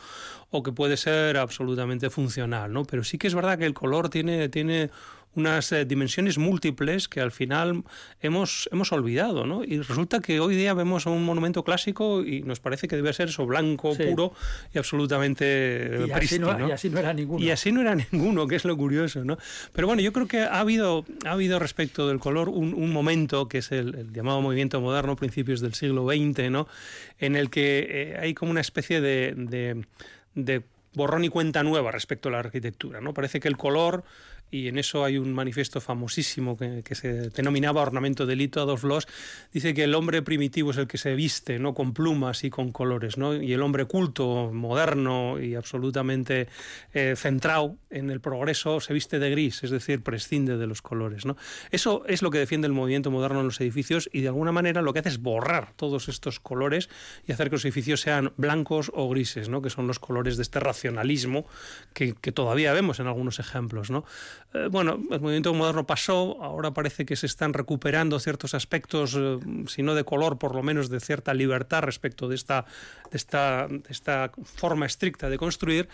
o 0.51 0.65
que 0.65 0.73
puede 0.73 0.97
ser 0.97 1.37
absolutamente 1.37 2.11
funcional, 2.11 2.73
¿no? 2.73 2.85
Pero 2.85 3.05
sí 3.05 3.19
que 3.19 3.29
es 3.29 3.37
verdad 3.37 3.57
que 3.57 3.67
el 3.67 3.75
color 3.75 4.09
tiene, 4.09 4.49
tiene 4.49 4.91
unas 5.35 5.73
eh, 5.73 5.85
dimensiones 5.85 6.39
múltiples 6.39 7.09
que 7.09 7.21
al 7.21 7.31
final 7.31 7.85
hemos, 8.21 8.69
hemos 8.73 8.93
olvidado, 8.93 9.47
¿no? 9.47 9.65
Y 9.65 9.81
resulta 9.81 10.21
que 10.21 10.41
hoy 10.41 10.57
día 10.57 10.75
vemos 10.75 11.07
un 11.07 11.25
monumento 11.25 11.63
clásico 11.65 12.25
y 12.25 12.43
nos 12.43 12.61
parece 12.61 12.89
que 12.89 12.97
debe 12.97 13.13
ser 13.13 13.29
eso 13.29 13.47
blanco, 13.47 13.97
puro 13.97 14.33
y 14.75 14.79
absolutamente 14.79 16.07
y 16.07 16.11
así, 16.11 16.39
no, 16.39 16.69
y 16.69 16.73
así 16.73 16.91
no 16.91 16.99
era 16.99 17.13
ninguno. 17.13 17.45
Y 17.45 17.51
así 17.51 17.73
no 17.73 17.81
era 17.81 17.95
ninguno, 18.13 18.47
que 18.47 18.57
es 18.57 18.65
lo 18.65 18.77
curioso, 18.77 19.25
¿no? 19.25 19.39
Pero 19.73 19.87
bueno, 19.87 20.03
yo 20.03 20.13
creo 20.13 20.27
que 20.27 20.41
ha 20.41 20.61
habido, 20.61 21.05
ha 21.25 21.33
habido 21.33 21.59
respecto 21.59 22.09
del 22.09 22.19
color 22.19 22.49
un, 22.49 22.93
momento 22.93 23.49
que 23.49 23.59
es 23.59 23.71
el, 23.71 24.13
llamado 24.13 24.41
movimiento 24.41 24.81
moderno, 24.81 25.15
principios 25.15 25.61
del 25.61 25.75
siglo 25.75 26.07
XX, 26.09 26.51
¿no? 26.51 26.67
En 27.19 27.37
el 27.37 27.51
que 27.51 27.87
eh, 27.89 28.17
hay 28.19 28.35
como 28.35 28.51
una 28.51 28.61
especie 28.61 29.01
de, 29.01 29.85
de 30.35 30.63
borrón 30.95 31.25
y 31.25 31.29
cuenta 31.29 31.63
nueva 31.63 31.93
respecto 31.93 32.29
a 32.29 32.33
la 32.33 32.41
arquitectura, 32.41 33.01
¿no? 33.01 33.15
Parece 33.15 33.41
que 33.41 33.49
el 33.49 33.57
color 33.57 34.05
y 34.51 34.69
en 34.69 34.79
eso 34.79 35.05
hay 35.05 35.19
un 35.19 35.33
manifiesto 35.33 35.81
famosísimo 35.81 36.57
que, 36.57 36.83
se 36.95 37.31
denominaba 37.31 37.83
Ornamento 37.83 38.27
delito 38.27 38.61
a 38.61 38.65
dos 38.65 38.83
los, 38.83 39.07
dice 39.53 39.75
que 39.75 39.85
el 39.85 39.95
hombre 39.95 40.23
primitivo 40.23 40.71
es 40.71 40.79
el 40.79 40.87
que 40.87 40.99
se 40.99 41.15
viste 41.15 41.59
¿no? 41.59 41.75
con 41.75 41.93
plumas 41.93 42.45
y 42.45 42.51
con 42.51 42.73
colores, 42.73 43.19
¿no? 43.19 43.35
y 43.35 43.53
el 43.53 43.63
hombre 43.63 43.85
culto, 43.85 44.51
moderno 44.53 45.39
y 45.41 45.55
absolutamente 45.55 46.49
eh, 46.95 47.15
centrado 47.17 47.77
en 47.91 48.11
el 48.11 48.21
progreso 48.21 48.81
se 48.81 48.95
viste 48.95 49.19
de 49.19 49.31
gris, 49.31 49.65
es 49.65 49.71
decir, 49.71 50.03
prescinde 50.03 50.57
de 50.57 50.67
los 50.67 50.83
colores. 50.83 51.27
¿no? 51.27 51.37
Eso 51.71 52.05
es 52.07 52.23
lo 52.23 52.31
que 52.31 52.39
defiende 52.39 52.67
el 52.67 52.73
movimiento 52.73 53.11
moderno 53.11 53.41
en 53.41 53.47
los 53.47 53.61
edificios 53.61 54.09
y 54.13 54.23
de 54.23 54.29
alguna 54.29 54.53
manera 54.53 54.83
lo 54.83 54.93
que 54.93 55.01
hace 55.01 55.11
es 55.11 55.21
borrar 55.21 55.73
todos 55.77 56.09
estos 56.09 56.41
colores 56.41 56.89
y 57.27 57.33
hacer 57.33 57.51
que 57.51 57.57
los 57.57 57.65
edificios 57.65 58.01
sean 58.01 58.33
blancos 58.37 58.91
o 58.95 59.09
grises, 59.11 59.49
¿no? 59.49 59.61
que 59.61 59.71
son 59.71 59.87
los 59.87 59.99
colores 59.99 60.37
de 60.37 60.43
este 60.43 60.61
racionalismo 60.61 61.47
que, 61.93 62.15
que 62.15 62.33
todavía 62.33 62.73
vemos 62.73 63.01
en 63.01 63.07
algunos 63.07 63.39
ejemplos. 63.39 63.91
¿no? 63.91 64.05
Eh, 64.55 64.69
bueno, 64.71 64.99
el 65.11 65.21
movimiento 65.21 65.53
moderno 65.53 65.87
pasó, 65.87 66.43
ahora 66.43 66.73
parece 66.73 67.05
que 67.05 67.17
se 67.17 67.27
están 67.27 67.53
recuperando 67.53 68.19
ciertos 68.19 68.55
aspectos, 68.55 69.15
eh, 69.19 69.39
si 69.67 69.83
no 69.83 69.95
de 69.95 70.05
color, 70.05 70.39
por 70.39 70.55
lo 70.55 70.63
menos 70.63 70.89
de 70.89 71.01
cierta 71.01 71.35
libertad 71.35 71.83
respecto 71.83 72.29
de 72.29 72.35
esta, 72.35 72.65
de 73.11 73.17
esta, 73.17 73.69
esta 73.89 74.33
forma 74.45 74.87
estricta 74.87 75.29
de 75.29 75.39
construir, 75.39 75.89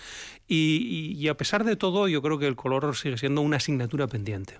y, 0.46 1.26
a 1.28 1.36
pesar 1.36 1.64
de 1.64 1.76
todo, 1.76 2.06
yo 2.06 2.22
creo 2.22 2.38
que 2.38 2.46
el 2.46 2.56
color 2.56 2.94
sigue 2.96 3.18
siendo 3.18 3.40
una 3.40 3.56
asignatura 3.56 4.06
pendiente. 4.06 4.58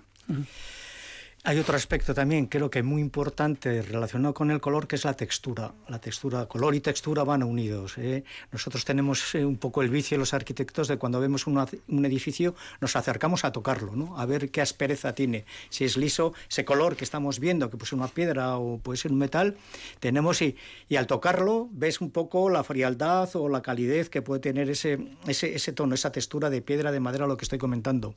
Hay 1.47 1.59
otro 1.59 1.75
aspecto 1.75 2.15
también, 2.15 2.47
creo 2.47 2.71
que 2.71 2.81
muy 2.81 2.99
importante 2.99 3.83
relacionado 3.83 4.33
con 4.33 4.49
el 4.49 4.59
color, 4.59 4.87
que 4.87 4.95
es 4.95 5.05
la 5.05 5.13
textura. 5.13 5.73
La 5.87 5.99
textura, 6.01 6.47
color 6.47 6.73
y 6.73 6.79
textura 6.79 7.23
van 7.23 7.43
unidos. 7.43 7.99
¿eh? 7.99 8.23
Nosotros 8.51 8.83
tenemos 8.83 9.35
eh, 9.35 9.45
un 9.45 9.57
poco 9.57 9.83
el 9.83 9.89
vicio 9.89 10.17
los 10.17 10.33
arquitectos 10.33 10.87
de 10.87 10.97
cuando 10.97 11.19
vemos 11.19 11.45
un 11.45 12.03
edificio 12.03 12.55
nos 12.81 12.95
acercamos 12.95 13.45
a 13.45 13.51
tocarlo, 13.51 13.95
¿no? 13.95 14.17
a 14.17 14.25
ver 14.25 14.49
qué 14.49 14.59
aspereza 14.59 15.13
tiene. 15.13 15.45
Si 15.69 15.85
es 15.85 15.97
liso, 15.97 16.33
ese 16.49 16.65
color 16.65 16.95
que 16.95 17.03
estamos 17.03 17.39
viendo, 17.39 17.69
que 17.69 17.77
puede 17.77 17.91
ser 17.91 17.99
una 17.99 18.07
piedra 18.07 18.57
o 18.57 18.79
puede 18.79 18.97
ser 18.97 19.11
un 19.11 19.19
metal, 19.19 19.55
tenemos 19.99 20.41
y, 20.41 20.55
y 20.89 20.95
al 20.95 21.05
tocarlo 21.05 21.69
ves 21.71 22.01
un 22.01 22.09
poco 22.09 22.49
la 22.49 22.63
frialdad 22.63 23.29
o 23.35 23.49
la 23.49 23.61
calidez 23.61 24.09
que 24.09 24.23
puede 24.23 24.41
tener 24.41 24.71
ese, 24.71 24.97
ese, 25.27 25.53
ese 25.53 25.73
tono, 25.73 25.93
esa 25.93 26.11
textura 26.11 26.49
de 26.49 26.63
piedra, 26.63 26.91
de 26.91 26.99
madera, 26.99 27.27
lo 27.27 27.37
que 27.37 27.45
estoy 27.45 27.59
comentando. 27.59 28.15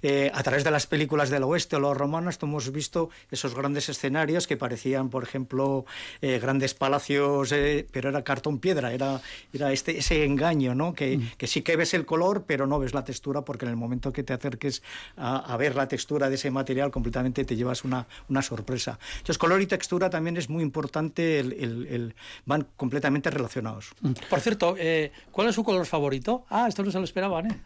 Eh, 0.00 0.30
a 0.32 0.42
través 0.44 0.62
de 0.62 0.70
las 0.70 0.86
películas 0.86 1.28
del 1.28 1.42
oeste 1.42 1.74
o 1.74 1.80
los 1.80 1.96
romanos 1.96 2.38
hemos 2.48 2.72
visto 2.72 3.10
esos 3.30 3.54
grandes 3.54 3.88
escenarios 3.88 4.46
que 4.46 4.56
parecían, 4.56 5.10
por 5.10 5.22
ejemplo, 5.22 5.84
eh, 6.20 6.38
grandes 6.40 6.74
palacios, 6.74 7.52
eh, 7.52 7.86
pero 7.92 8.08
era 8.08 8.24
cartón 8.24 8.58
piedra, 8.58 8.92
era, 8.92 9.20
era 9.52 9.72
este, 9.72 9.98
ese 9.98 10.24
engaño, 10.24 10.74
¿no? 10.74 10.94
Que, 10.94 11.18
mm. 11.18 11.30
que, 11.36 11.46
sí 11.46 11.62
que 11.62 11.76
ves 11.76 11.94
el 11.94 12.04
color, 12.04 12.44
pero 12.46 12.66
no 12.66 12.78
ves 12.78 12.94
la 12.94 13.04
textura, 13.04 13.42
porque 13.42 13.66
en 13.66 13.70
el 13.70 13.76
momento 13.76 14.12
que 14.12 14.22
te 14.22 14.32
acerques 14.32 14.82
a, 15.16 15.56
ver 15.56 15.76
la 15.76 15.88
textura 15.88 16.28
de 16.28 16.36
ese 16.36 16.50
material, 16.50 16.90
completamente 16.90 17.44
te 17.44 17.56
llevas 17.56 17.84
una, 17.84 18.06
una 18.28 18.42
sorpresa. 18.42 18.98
Entonces, 19.12 19.38
color 19.38 19.60
y 19.60 19.66
textura 19.66 20.08
también 20.10 20.36
es 20.36 20.48
muy 20.48 20.62
importante, 20.62 21.40
el, 21.40 22.14
van 22.46 22.66
completamente 22.76 23.30
relacionados. 23.30 23.90
Mm. 24.00 24.12
Por 24.30 24.40
cierto, 24.40 24.74
eh, 24.78 25.12
¿cuál 25.30 25.48
es 25.48 25.54
su 25.54 25.64
color 25.64 25.86
favorito? 25.86 26.44
Ah, 26.48 26.66
esto 26.68 26.82
no 26.82 26.90
se 26.90 26.98
lo 26.98 27.04
esperaban, 27.04 27.50
¿eh? 27.50 27.60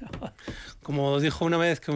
Como 0.82 1.20
dijo 1.20 1.44
una 1.44 1.56
vez 1.56 1.80
que 1.80 1.92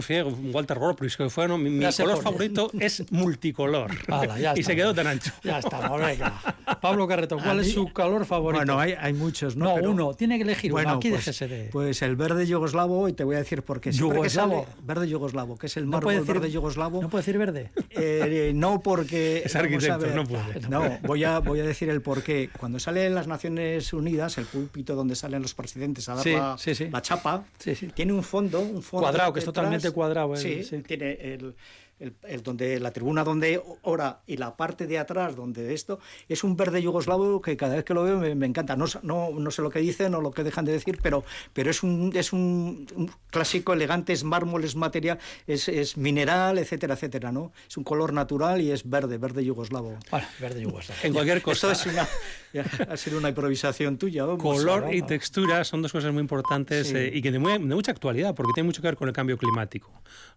Walter 0.53 0.79
Gropius, 0.79 1.17
que 1.17 1.29
fue 1.31 1.49
mi, 1.59 1.85
color 1.93 2.23
favorito 2.23 2.71
es 2.81 3.11
multicolor. 3.13 3.91
Ala, 4.09 4.39
ya 4.39 4.53
y 4.53 4.57
se 4.57 4.61
está. 4.63 4.75
quedó 4.75 4.95
tan 4.95 5.07
ancho. 5.07 5.33
Ya 5.43 5.59
estamos, 5.59 6.01
venga. 6.01 6.41
Pablo 6.81 7.07
Carreto, 7.07 7.39
¿cuál 7.43 7.61
es 7.61 7.73
su 7.73 7.93
color 7.93 8.25
favorito? 8.27 8.59
Bueno, 8.65 8.79
hay, 8.81 8.93
hay 8.99 9.13
muchos, 9.13 9.57
¿no? 9.57 9.67
no, 9.67 9.75
Pero- 9.77 9.91
uno, 9.91 10.15
tiene 10.15 10.37
que 10.37 10.43
elegir 10.43 10.73
uno. 10.73 10.89
Aquí 10.91 11.11
pues, 11.11 11.25
déjese 11.25 11.49
de... 11.49 11.65
pues 11.73 12.03
el 12.03 12.17
verde 12.17 12.47
yugoslavo, 12.47 13.09
y 13.09 13.13
te 13.13 13.25
voy 13.25 13.37
a 13.37 13.39
decir 13.39 13.63
por 13.63 13.81
qué. 13.81 13.93
¿Yugoslavo? 13.93 14.65
sale- 14.65 14.83
verde 14.85 15.09
yugoslavo, 15.09 15.57
que 15.57 15.67
es 15.67 15.77
el 15.77 15.85
no 15.85 15.93
mármol 15.93 16.21
verde 16.25 16.51
yugoslavo. 16.51 17.03
¿No 17.03 17.09
puede 17.09 17.23
decir 17.23 17.39
verde? 17.39 17.71
Eh, 17.91 18.53
no 18.55 18.81
porque 18.81 19.43
Es 19.45 19.57
arquitecto, 19.57 20.07
no 20.09 20.25
puede. 20.25 20.61
No, 20.69 20.99
voy 21.03 21.25
a 21.25 21.39
voy 21.39 21.61
a 21.61 21.65
decir 21.65 21.89
el 21.91 22.03
porqué. 22.03 22.51
Cuando 22.59 22.79
sale 22.79 23.07
en 23.07 23.15
las 23.15 23.27
Naciones 23.27 23.93
Unidas, 23.93 24.39
el 24.39 24.45
púlpito 24.47 24.95
donde 24.95 25.15
salen 25.17 25.43
los 25.43 25.55
presidentes 25.55 26.09
a 26.09 26.15
dar 26.15 26.25
Sí, 26.25 26.33
la, 26.33 26.57
sí, 26.59 26.75
sí. 26.75 26.89
la 26.91 27.03
chapa, 27.03 27.45
Sí, 27.59 27.75
sí. 27.75 27.89
tiene 27.95 28.13
un 28.13 28.23
fondo, 28.23 28.61
un 28.61 28.83
fondo 28.83 29.05
Cuadrado, 29.05 29.33
que 29.33 29.39
es 29.41 29.45
totalmente 29.45 29.91
cuadrado, 29.91 30.35
el- 30.35 30.41
sí, 30.41 30.65
sí. 30.65 30.79
tiene 30.79 31.13
el, 31.13 31.55
el- 31.99 32.15
el 32.25 32.43
donde 32.43 32.79
la 32.81 32.91
tribuna 32.91 33.25
donde 33.25 33.63
ora 33.83 34.21
y 34.27 34.37
la 34.37 34.57
parte 34.57 34.87
de 34.87 34.99
atrás 34.99 35.35
donde 35.37 35.73
esto 35.73 35.99
es 36.29 36.45
un 36.45 36.57
verde 36.57 36.83
yugoslavo 36.83 37.41
que 37.41 37.57
cada 37.57 37.75
vez 37.77 37.85
que 37.85 37.95
lo 37.95 38.03
veo 38.05 38.19
me, 38.19 38.35
me 38.35 38.47
encanta. 38.47 38.77
No, 38.77 38.85
no, 39.03 39.31
no 39.31 39.51
sé 39.51 39.63
lo 39.63 39.71
que 39.71 39.79
dicen 39.79 40.15
o 40.15 40.21
lo 40.21 40.31
que 40.31 40.45
dejan 40.45 40.65
de 40.65 40.73
decir, 40.73 40.99
pero, 41.03 41.25
pero 41.53 41.71
es 41.71 41.83
un 41.83 42.13
es 42.15 42.33
un, 42.33 42.87
un 42.95 43.11
clásico 43.31 43.73
elegante, 43.73 44.13
es 44.13 44.25
mármol, 44.25 44.65
es 44.65 44.77
material, 44.77 45.19
es, 45.47 45.69
es 45.69 45.97
mineral, 45.97 46.59
etcétera, 46.59 46.95
etcétera, 46.95 47.33
¿no? 47.33 47.53
Es 47.69 47.77
un 47.77 47.85
color 47.85 48.13
natural 48.13 48.61
y 48.61 48.71
es 48.71 48.89
verde, 48.89 49.19
verde 49.19 49.45
yugoslavo. 49.45 49.99
Bueno, 50.11 50.27
verde 50.41 50.61
yugoslavo. 50.63 51.01
En 51.03 51.13
cualquier 51.13 51.39
Esto 51.39 51.51
cosa. 51.51 51.73
es 51.73 51.87
una, 51.87 52.07
ha 52.93 52.97
sido 52.97 53.19
una 53.19 53.29
improvisación 53.31 53.97
tuya. 53.99 54.25
vamos. 54.25 54.43
Color 54.43 54.95
y 54.95 55.03
textura 55.03 55.65
son 55.65 55.83
dos 55.83 55.93
cosas 55.93 56.13
muy 56.13 56.21
importantes 56.21 56.89
Sí. 56.89 56.97
eh, 56.97 57.11
y 57.15 57.23
que 57.23 57.31
de, 57.33 57.39
muy- 57.39 57.53
de 57.53 57.59
mucha 57.75 57.91
actualidad, 57.93 58.35
porque 58.35 58.53
tiene 58.55 58.67
mucho 58.67 58.83
que 58.83 58.89
ver 58.89 58.97
con 58.97 59.09
el 59.09 59.15
cambio 59.15 59.37
climático. 59.39 59.91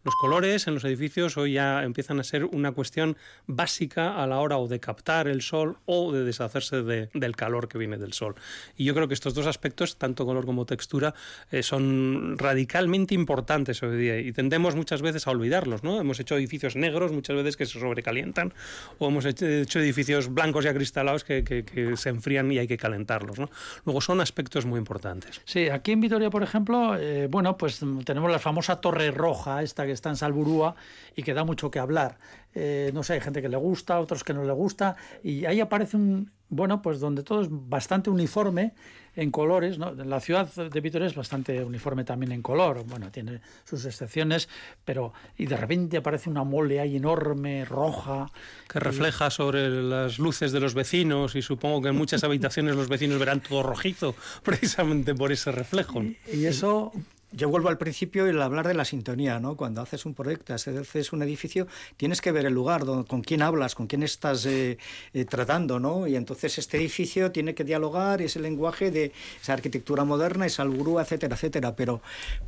Los 0.03 0.15
colores 0.15 0.67
en 0.67 0.73
los 0.75 0.83
edificios 0.85 1.37
hoy 1.37 1.48
ya 1.53 1.83
empiezan 1.83 2.19
a 2.19 2.23
ser 2.23 2.45
una 2.45 2.71
cuestión 2.71 3.17
básica 3.47 4.21
a 4.21 4.27
la 4.27 4.39
hora 4.39 4.57
o 4.57 4.67
de 4.67 4.79
captar 4.79 5.27
el 5.27 5.41
sol 5.41 5.77
o 5.85 6.11
de 6.11 6.23
deshacerse 6.23 6.81
de- 6.83 7.09
del 7.13 7.35
calor 7.35 7.67
que 7.67 7.77
viene 7.77 7.97
del 7.97 8.13
sol. 8.13 8.35
Y 8.77 8.85
yo 8.85 8.93
creo 8.93 9.07
que 9.07 9.13
estos 9.13 9.33
dos 9.33 9.47
aspectos, 9.47 9.97
tanto 9.97 10.25
color 10.25 10.45
como 10.45 10.65
textura, 10.65 11.13
eh, 11.51 11.63
son 11.63 12.37
radicalmente 12.37 13.13
importantes 13.15 13.81
hoy 13.83 13.97
día 13.97 14.19
y 14.19 14.31
tendemos 14.31 14.75
muchas 14.75 15.01
veces 15.01 15.27
a 15.27 15.31
olvidarlos. 15.31 15.83
¿no? 15.83 15.99
Hemos 15.99 16.19
hecho 16.19 16.35
edificios 16.37 16.75
negros 16.75 17.11
muchas 17.11 17.35
veces 17.35 17.57
que 17.57 17.65
se 17.65 17.79
sobrecalientan 17.79 18.53
o 18.99 19.07
hemos 19.07 19.25
hecho, 19.25 19.45
edificios 19.79 20.33
blancos 20.33 20.65
y 20.65 20.67
acristalados 20.67 21.23
que, 21.23 21.43
que- 21.43 21.63
que 21.65 21.97
se 21.97 22.09
enfrían 22.09 22.51
y 22.51 22.59
hay 22.59 22.67
que 22.67 22.77
calentarlos. 22.77 23.39
¿no? 23.39 23.49
Luego 23.85 24.01
son 24.01 24.21
aspectos 24.21 24.65
muy 24.65 24.77
importantes. 24.79 25.41
Sí, 25.45 25.69
aquí 25.69 25.91
en 25.91 26.01
Vitoria, 26.01 26.29
por 26.29 26.43
ejemplo, 26.43 26.95
eh, 26.97 27.27
bueno, 27.29 27.57
pues 27.57 27.79
tenemos 28.05 28.31
la 28.31 28.39
famosa 28.39 28.79
Torre 28.81 29.11
Roja, 29.11 29.63
esta 29.63 29.85
que 29.85 29.91
está 29.91 30.09
en 30.09 30.15
Salburúa 30.17 30.75
y 31.15 31.23
que 31.23 31.33
da 31.33 31.38
mucho 31.43 31.71
que 31.71 31.79
hablar. 31.79 32.17
Eh, 32.53 32.91
no 32.93 33.03
sé, 33.03 33.13
hay 33.13 33.21
gente 33.21 33.41
que 33.41 33.49
le 33.49 33.57
gusta, 33.57 33.99
otros 33.99 34.23
que 34.23 34.33
no 34.33 34.43
le 34.43 34.53
gusta, 34.53 34.95
y 35.23 35.45
ahí 35.45 35.59
aparece 35.59 35.97
un, 35.97 36.31
bueno, 36.49 36.81
pues 36.81 36.99
donde 36.99 37.23
todo 37.23 37.41
es 37.41 37.47
bastante 37.49 38.09
uniforme 38.09 38.73
en 39.15 39.31
colores, 39.31 39.77
¿no? 39.77 39.93
La 39.93 40.19
ciudad 40.19 40.47
de 40.47 40.81
Vitoria 40.81 41.07
es 41.07 41.15
bastante 41.15 41.63
uniforme 41.63 42.03
también 42.03 42.31
en 42.31 42.41
color, 42.41 42.83
bueno, 42.85 43.11
tiene 43.11 43.41
sus 43.65 43.85
excepciones, 43.85 44.49
pero 44.85 45.13
y 45.37 45.45
de 45.45 45.57
repente 45.57 45.97
aparece 45.97 46.29
una 46.29 46.43
mole 46.43 46.79
ahí 46.79 46.95
enorme, 46.95 47.65
roja, 47.65 48.31
que 48.67 48.79
refleja 48.79 49.29
sobre 49.29 49.69
las 49.69 50.19
luces 50.19 50.51
de 50.51 50.59
los 50.59 50.73
vecinos 50.73 51.35
y 51.35 51.41
supongo 51.41 51.81
que 51.81 51.89
en 51.89 51.95
muchas 51.95 52.23
habitaciones 52.23 52.75
los 52.75 52.87
vecinos 52.87 53.19
verán 53.19 53.41
todo 53.41 53.61
rojizo 53.61 54.15
precisamente 54.43 55.13
por 55.13 55.31
ese 55.31 55.51
reflejo. 55.51 56.01
¿no? 56.01 56.11
y 56.31 56.45
eso 56.45 56.91
Yo 57.31 57.47
vuelvo 57.47 57.69
al 57.69 57.77
principio 57.77 58.25
y 58.25 58.31
al 58.31 58.41
hablar 58.41 58.67
de 58.67 58.73
la 58.73 58.85
sintonía, 58.85 59.39
¿no? 59.39 59.55
Cuando 59.55 59.81
haces 59.81 60.05
un 60.05 60.15
proyecto, 60.15 60.53
haces 60.53 61.13
un 61.13 61.21
edificio, 61.21 61.67
tienes 61.95 62.21
que 62.21 62.31
ver 62.31 62.47
el 62.47 62.53
lugar, 62.53 62.83
con 62.85 63.21
quién 63.21 63.43
hablas, 63.43 63.75
con 63.75 63.85
quién 63.85 64.01
estás 64.01 64.47
eh, 64.47 64.79
eh, 65.13 65.25
tratando, 65.25 65.79
¿no? 65.79 66.07
Y 66.07 66.15
entonces 66.15 66.57
este 66.57 66.77
edificio 66.77 67.31
tiene 67.31 67.53
que 67.53 67.63
dialogar 67.63 68.23
ese 68.23 68.39
lenguaje 68.39 68.89
de 68.89 69.11
esa 69.39 69.53
arquitectura 69.53 70.05
moderna, 70.05 70.47
esa 70.47 70.63
alburúa, 70.63 71.03
etcétera, 71.03 71.35
etcétera. 71.35 71.75
Pero, 71.75 72.01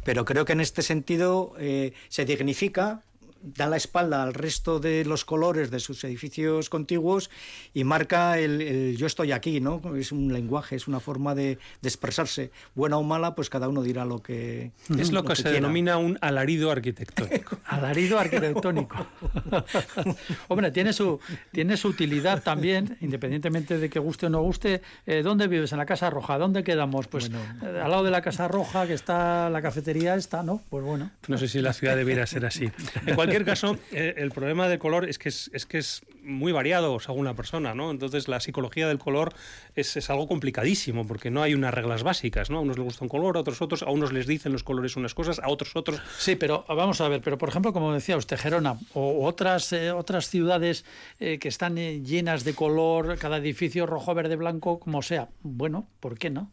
pero 0.04 0.26
creo 0.26 0.46
que 0.46 0.54
en 0.54 0.62
este 0.62 0.82
sentido 0.82 1.54
eh, 1.60 1.94
se 2.10 2.26
dignifica 2.26 3.04
da 3.44 3.68
la 3.68 3.78
espalda 3.78 4.24
al 4.24 4.34
resto 4.34 4.80
de 4.80 5.06
los 5.06 5.26
colores 5.26 5.72
de 5.72 5.80
sus 5.80 6.04
edificios 6.04 6.70
contiguos 6.70 7.30
y 7.74 7.84
marca 7.84 8.38
el, 8.40 8.62
el 8.62 8.98
yo 8.98 9.08
estoy 9.08 9.32
aquí, 9.32 9.60
¿no? 9.60 9.82
Es 9.96 10.12
un 10.12 10.32
lenguaje, 10.34 10.76
es 10.76 10.88
una 10.88 11.00
forma 11.00 11.36
de, 11.36 11.58
de 11.82 11.90
expresarse. 11.90 12.52
Buena 12.76 12.98
o 12.98 13.04
mala, 13.04 13.36
pues 13.36 13.50
cada 13.50 13.68
uno 13.68 13.82
dirá 13.84 14.06
lo 14.06 14.22
que 14.22 14.72
Es 14.98 15.12
lo 15.12 15.24
que 15.24 15.36
se 15.36 15.44
quiera. 15.44 15.56
denomina 15.56 15.98
un 15.98 16.18
alarido 16.22 16.72
arquitectónico. 16.72 17.58
Alarido 17.66 18.20
arquitectónico. 18.20 19.08
Hombre, 20.48 20.72
tiene 20.72 20.94
su, 20.94 21.20
tiene 21.52 21.78
su 21.78 21.90
utilidad 21.90 22.44
también, 22.44 22.98
independientemente 23.02 23.78
de 23.78 23.90
que 23.90 24.00
guste 24.00 24.28
o 24.28 24.30
no 24.30 24.42
guste. 24.42 24.82
Eh, 25.06 25.22
¿Dónde 25.24 25.48
vives? 25.48 25.72
En 25.72 25.78
la 25.78 25.86
Casa 25.86 26.10
Roja. 26.10 26.38
¿Dónde 26.38 26.64
quedamos? 26.64 27.08
Pues 27.08 27.30
eh, 27.30 27.82
al 27.84 27.92
lado 27.92 28.04
de 28.04 28.12
la 28.12 28.22
Casa 28.22 28.48
Roja, 28.48 28.88
que 28.88 28.94
está 28.94 29.50
la 29.50 29.62
cafetería 29.62 30.16
esta, 30.16 30.44
¿no? 30.44 30.62
Pues 30.70 30.84
bueno. 30.84 31.12
No 31.28 31.38
sé 31.38 31.48
si 31.48 31.60
la 31.62 31.74
ciudad 31.74 31.96
debiera 31.96 32.26
ser 32.28 32.46
así. 32.46 32.72
En 33.06 33.16
cualquier 33.32 33.46
caso, 33.46 33.78
eh, 33.92 34.16
el 34.18 34.32
problema 34.32 34.68
del 34.68 34.80
color 34.80 35.08
es 35.08 35.18
que 35.18 35.30
es, 35.30 36.02
muy 36.24 36.52
variado 36.52 37.00
según 37.00 37.26
la 37.26 37.34
persona, 37.34 37.74
¿no? 37.74 37.90
Entonces 37.90 38.28
la 38.28 38.40
psicología 38.40 38.88
del 38.88 39.00
color 39.00 39.34
es, 39.76 40.10
algo 40.10 40.28
complicadísimo 40.28 41.08
porque 41.08 41.32
no 41.32 41.42
hay 41.42 41.56
unas 41.56 41.74
reglas 41.74 42.04
básicas, 42.04 42.52
¿no? 42.52 42.60
A 42.60 42.62
unos 42.62 42.78
les 42.78 42.86
gusta 42.86 43.04
un 43.04 43.10
color, 43.10 43.38
a 43.38 43.40
otros 43.40 43.62
otros, 43.62 43.82
a 43.82 43.90
unos 43.90 44.14
les 44.14 44.28
dicen 44.28 44.52
los 44.52 44.64
colores 44.64 44.96
unas 44.96 45.16
cosas, 45.16 45.40
a 45.40 45.50
otros 45.50 45.76
otros. 45.76 46.00
Sí, 46.20 46.36
pero 46.36 46.64
vamos 46.68 47.02
a 47.02 47.08
ver, 47.08 47.22
pero 47.22 47.38
por 47.38 47.50
ejemplo, 47.50 47.74
como 47.74 47.94
decía 47.94 48.18
usted, 48.18 48.38
Gerona 48.38 48.78
o 48.94 49.26
otras, 49.26 49.74
eh, 49.74 49.92
otras 49.92 50.30
ciudades 50.30 50.86
eh, 51.20 51.40
que 51.40 51.48
están 51.48 51.76
llenas 51.76 52.44
de 52.44 52.54
color, 52.54 53.18
cada 53.18 53.38
edificio 53.38 53.88
rojo, 53.88 54.14
verde, 54.14 54.36
blanco, 54.36 54.80
como 54.80 55.02
sea. 55.02 55.30
Bueno, 55.42 55.88
¿por 56.00 56.20
qué 56.20 56.30
no? 56.30 56.52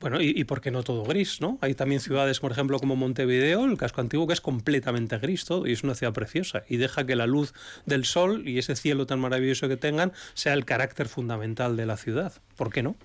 Bueno, 0.00 0.20
y, 0.20 0.28
y 0.28 0.44
por 0.44 0.60
qué 0.60 0.70
no 0.70 0.84
todo 0.84 1.02
gris, 1.04 1.40
¿no? 1.40 1.58
Hay 1.60 1.74
también 1.74 2.00
ciudades, 2.00 2.38
por 2.38 2.52
ejemplo, 2.52 2.78
como 2.78 2.94
Montevideo, 2.94 3.64
el 3.64 3.76
casco 3.76 4.00
antiguo, 4.00 4.26
que 4.26 4.32
es 4.32 4.40
completamente 4.40 5.18
gris 5.18 5.44
todo 5.44 5.66
y 5.66 5.72
es 5.72 5.82
una 5.82 5.94
ciudad 5.94 6.12
preciosa 6.12 6.62
y 6.68 6.76
deja 6.76 7.04
que 7.04 7.16
la 7.16 7.26
luz 7.26 7.52
del 7.84 8.04
sol 8.04 8.46
y 8.46 8.58
ese 8.58 8.76
cielo 8.76 9.06
tan 9.06 9.18
maravilloso 9.18 9.68
que 9.68 9.76
tengan 9.76 10.12
sea 10.34 10.54
el 10.54 10.64
carácter 10.64 11.08
fundamental 11.08 11.76
de 11.76 11.86
la 11.86 11.96
ciudad. 11.96 12.32
¿Por 12.56 12.70
qué 12.70 12.82
no? 12.82 12.96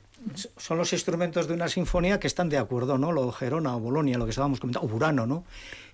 son 0.58 0.78
los 0.78 0.94
instrumentos 0.94 1.48
de 1.48 1.54
una 1.54 1.68
sinfonía 1.68 2.20
que 2.20 2.28
están 2.28 2.50
de 2.50 2.58
acuerdo, 2.58 2.98
¿no? 2.98 3.12
Lo 3.12 3.32
Gerona 3.32 3.76
o 3.76 3.80
Bolonia, 3.80 4.18
lo 4.18 4.26
que 4.26 4.30
estábamos 4.30 4.60
comentando, 4.60 4.88
o 4.88 4.90
Burano, 4.90 5.26
¿no? 5.26 5.44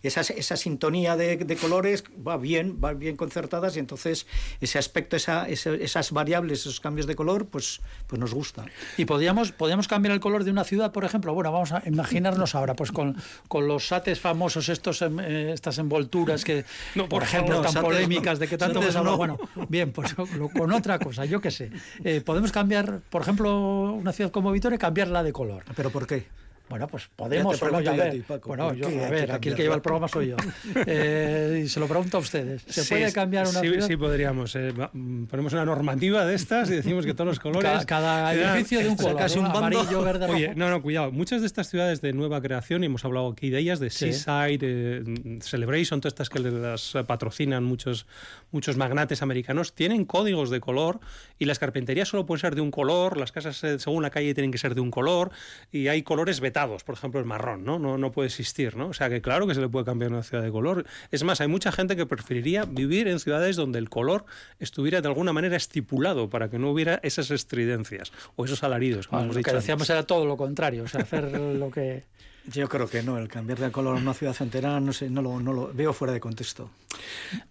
Esa, 0.01 0.22
esa 0.22 0.56
sintonía 0.56 1.18
de, 1.18 1.36
de 1.38 1.56
colores 1.58 2.03
va 2.25 2.38
bien, 2.38 2.79
va 2.84 2.94
bien 2.94 3.18
concertadas 3.18 3.75
y 3.75 3.79
entonces 3.79 4.27
ese 4.62 4.79
aspecto, 4.79 5.15
esa, 5.18 5.48
ese- 5.50 5.84
esas 5.84 6.12
variables, 6.12 6.62
esos 6.62 6.79
cambios 6.79 7.06
de 7.08 7.15
color, 7.15 7.48
pues, 7.48 7.82
pues 8.08 8.20
nos 8.20 8.34
gusta. 8.34 8.65
Y 8.98 9.06
podríamos, 9.06 9.51
podríamos 9.51 9.88
cambiar 9.88 10.13
el 10.13 10.20
color 10.22 10.44
de 10.46 10.51
una 10.51 10.63
ciudad, 10.63 10.91
por 10.94 11.03
ejemplo. 11.03 11.34
Bueno, 11.34 11.51
vamos 11.51 11.72
a 11.74 11.84
imaginarnos 11.86 12.56
ahora, 12.56 12.75
pues 12.75 12.91
con, 12.91 13.18
con 13.48 13.68
los 13.68 13.88
sates 13.88 14.20
famosos, 14.20 14.70
estos, 14.70 15.01
em, 15.01 15.20
eh, 15.20 15.51
estas 15.53 15.77
envolturas 15.79 16.44
que, 16.46 16.63
No, 16.96 17.03
por 17.03 17.20
por 17.20 17.24
ejemplo, 17.24 17.56
favor, 17.56 17.63
tan 17.65 17.74
sates 17.74 17.86
polémicas 17.89 18.34
no. 18.36 18.39
de 18.39 18.48
que 18.48 18.58
tanto 18.58 18.82
hemos 18.82 18.96
hablado. 18.96 19.18
no. 19.27 19.38
Bueno, 19.38 19.38
bien, 19.68 19.91
pues 19.91 20.15
lo- 20.38 20.50
con 20.50 20.72
otra 20.72 20.98
cosa, 21.00 21.25
yo 21.25 21.41
qué 21.41 21.51
sé. 21.51 21.72
Eh, 22.06 22.22
podemos 22.22 22.51
cambiar, 22.53 23.01
por 23.10 23.22
ejemplo, 23.22 23.91
una 23.94 24.13
ciudad 24.13 24.32
como 24.32 24.51
Vitoria, 24.51 24.77
cambiarla 24.77 25.24
de 25.24 25.34
color. 25.34 25.63
¿Pero 25.75 25.89
por 25.89 26.08
qué? 26.08 26.25
Bueno, 26.70 26.88
pues 26.88 27.10
podemos. 27.16 27.60
Ya 27.60 27.68
te 27.80 27.84
yo 27.84 27.92
a 27.92 27.96
ver. 27.96 28.12
ti, 28.12 28.20
Paco, 28.20 28.48
bueno, 28.50 28.68
¿por 28.68 28.76
yo, 28.78 28.88
a 28.88 29.10
ver, 29.10 29.32
aquí 29.32 29.50
el 29.50 29.56
que 29.56 29.64
lleva 29.64 29.76
el 29.76 29.82
programa 29.82 30.08
soy 30.08 30.28
yo. 30.30 30.36
Eh, 30.86 31.64
y 31.66 31.68
se 31.70 31.80
lo 31.80 31.88
pregunto 31.88 32.18
a 32.18 32.20
ustedes. 32.20 32.62
¿Se 32.68 32.84
Sí, 32.84 32.90
puede 32.94 33.12
cambiar 33.12 33.48
una 33.48 33.60
sí, 33.60 33.68
ciudad? 33.68 33.88
Sí, 33.88 33.98
podríamos. 33.98 34.56
eh, 34.56 34.74
mm, 34.94 35.26
ponemos 35.26 35.54
una 35.54 35.66
normativa 35.66 36.26
de 36.26 36.36
estas 36.36 36.70
y 36.70 36.76
decimos 36.76 37.06
que 37.06 37.14
todos 37.14 37.28
los 37.28 37.40
colores... 37.40 37.70
Cada, 37.86 37.86
cada 37.86 38.34
edificio 38.56 38.80
de 38.80 38.90
un 38.90 38.96
color, 38.96 39.14
Sacas 39.14 39.36
un 39.36 39.44
bando. 39.44 39.60
amarillo, 39.80 40.02
verde, 40.04 40.28
rojo. 40.28 40.38
Oye, 40.38 40.54
no, 40.56 40.70
no, 40.70 40.82
cuidado. 40.82 41.12
Muchas 41.12 41.42
de 41.42 41.48
estas 41.48 41.70
ciudades 41.70 42.02
de 42.02 42.14
nueva 42.14 42.42
creación, 42.42 42.84
y 42.84 42.86
hemos 42.88 43.04
hablado 43.06 43.30
aquí 43.30 43.50
de 43.50 43.60
ellas, 43.60 43.80
de 43.80 43.90
Sí. 43.90 44.14
Seaside, 44.14 44.60
eh, 44.62 45.40
Celebration, 45.42 46.00
todas 46.02 46.14
estas 46.14 46.30
que 46.30 46.40
las 46.40 46.94
patrocinan 47.08 47.64
muchos, 47.64 48.06
muchos 48.52 48.78
magnates 48.78 49.22
americanos, 49.22 49.74
tienen 49.74 50.06
códigos 50.06 50.50
de 50.50 50.60
color 50.60 51.00
y 51.38 51.46
las 51.46 51.60
carpinterías 51.60 52.08
solo 52.08 52.26
pueden 52.26 52.42
ser 52.42 52.56
de 52.56 52.62
un 52.62 52.72
color, 52.72 53.18
las 53.18 53.32
casas 53.32 53.64
eh, 53.64 53.80
según 53.80 54.04
la 54.04 54.10
calle 54.10 54.34
tienen 54.34 54.52
que 54.52 54.58
ser 54.58 54.76
de 54.76 54.82
un 54.82 54.92
color 54.92 55.32
y 55.72 55.88
hay 55.88 56.04
colores 56.04 56.40
por 56.68 56.96
ejemplo 56.96 57.20
el 57.20 57.25
marrón, 57.25 57.63
¿no? 57.63 57.80
No, 57.80 57.98
no 57.98 58.12
puede 58.12 58.28
existir, 58.28 58.75
¿no? 58.75 58.88
O 58.88 58.94
sea 58.94 59.10
que 59.10 59.22
claro 59.22 59.48
que 59.48 59.56
se 59.56 59.62
le 59.62 59.70
puede 59.70 59.86
cambiar 59.86 60.12
una 60.12 60.24
ciudad 60.24 60.44
de 60.44 60.51
color. 60.51 60.86
Es 61.12 61.24
más, 61.24 61.42
hay 61.42 61.48
mucha 61.48 61.72
gente 61.72 61.96
que 61.96 62.06
preferiría 62.06 62.66
vivir 62.66 63.08
en 63.08 63.20
ciudades 63.20 63.56
donde 63.56 63.80
el 63.80 63.89
color 63.89 64.25
estuviera 64.60 65.01
de 65.01 65.08
alguna 65.08 65.34
manera 65.34 65.56
estipulado 65.56 66.30
para 66.30 66.50
que 66.50 66.60
no 66.60 66.72
hubiera 66.72 67.00
esas 67.04 67.32
estridencias 67.32 68.12
o 68.36 68.46
esos 68.46 68.63
alaridos, 68.63 69.08
como 69.08 69.20
Bueno, 69.20 69.25
hemos 69.25 69.36
lo 69.36 69.39
dicho 69.39 69.46
que 69.46 69.51
antes. 69.51 69.63
decíamos 69.63 69.89
era 69.89 70.04
todo 70.04 70.25
lo 70.25 70.38
contrario, 70.38 70.84
o 70.84 70.88
sea, 70.88 71.01
hacer 71.01 71.32
lo 71.32 71.72
que... 71.72 72.04
Yo 72.51 72.68
creo 72.68 72.89
que 72.89 73.03
no, 73.03 73.18
el 73.18 73.27
cambiar 73.27 73.60
de 73.60 73.72
color 73.72 73.98
a 73.98 74.00
una 74.00 74.13
ciudad 74.13 74.36
entera, 74.39 74.79
no 74.79 74.94
sé, 74.94 75.10
no 75.10 75.22
lo, 75.22 75.39
no 75.39 75.53
lo 75.53 75.74
veo 75.74 75.94
fuera 75.94 76.13
de 76.13 76.20
contexto. 76.20 76.70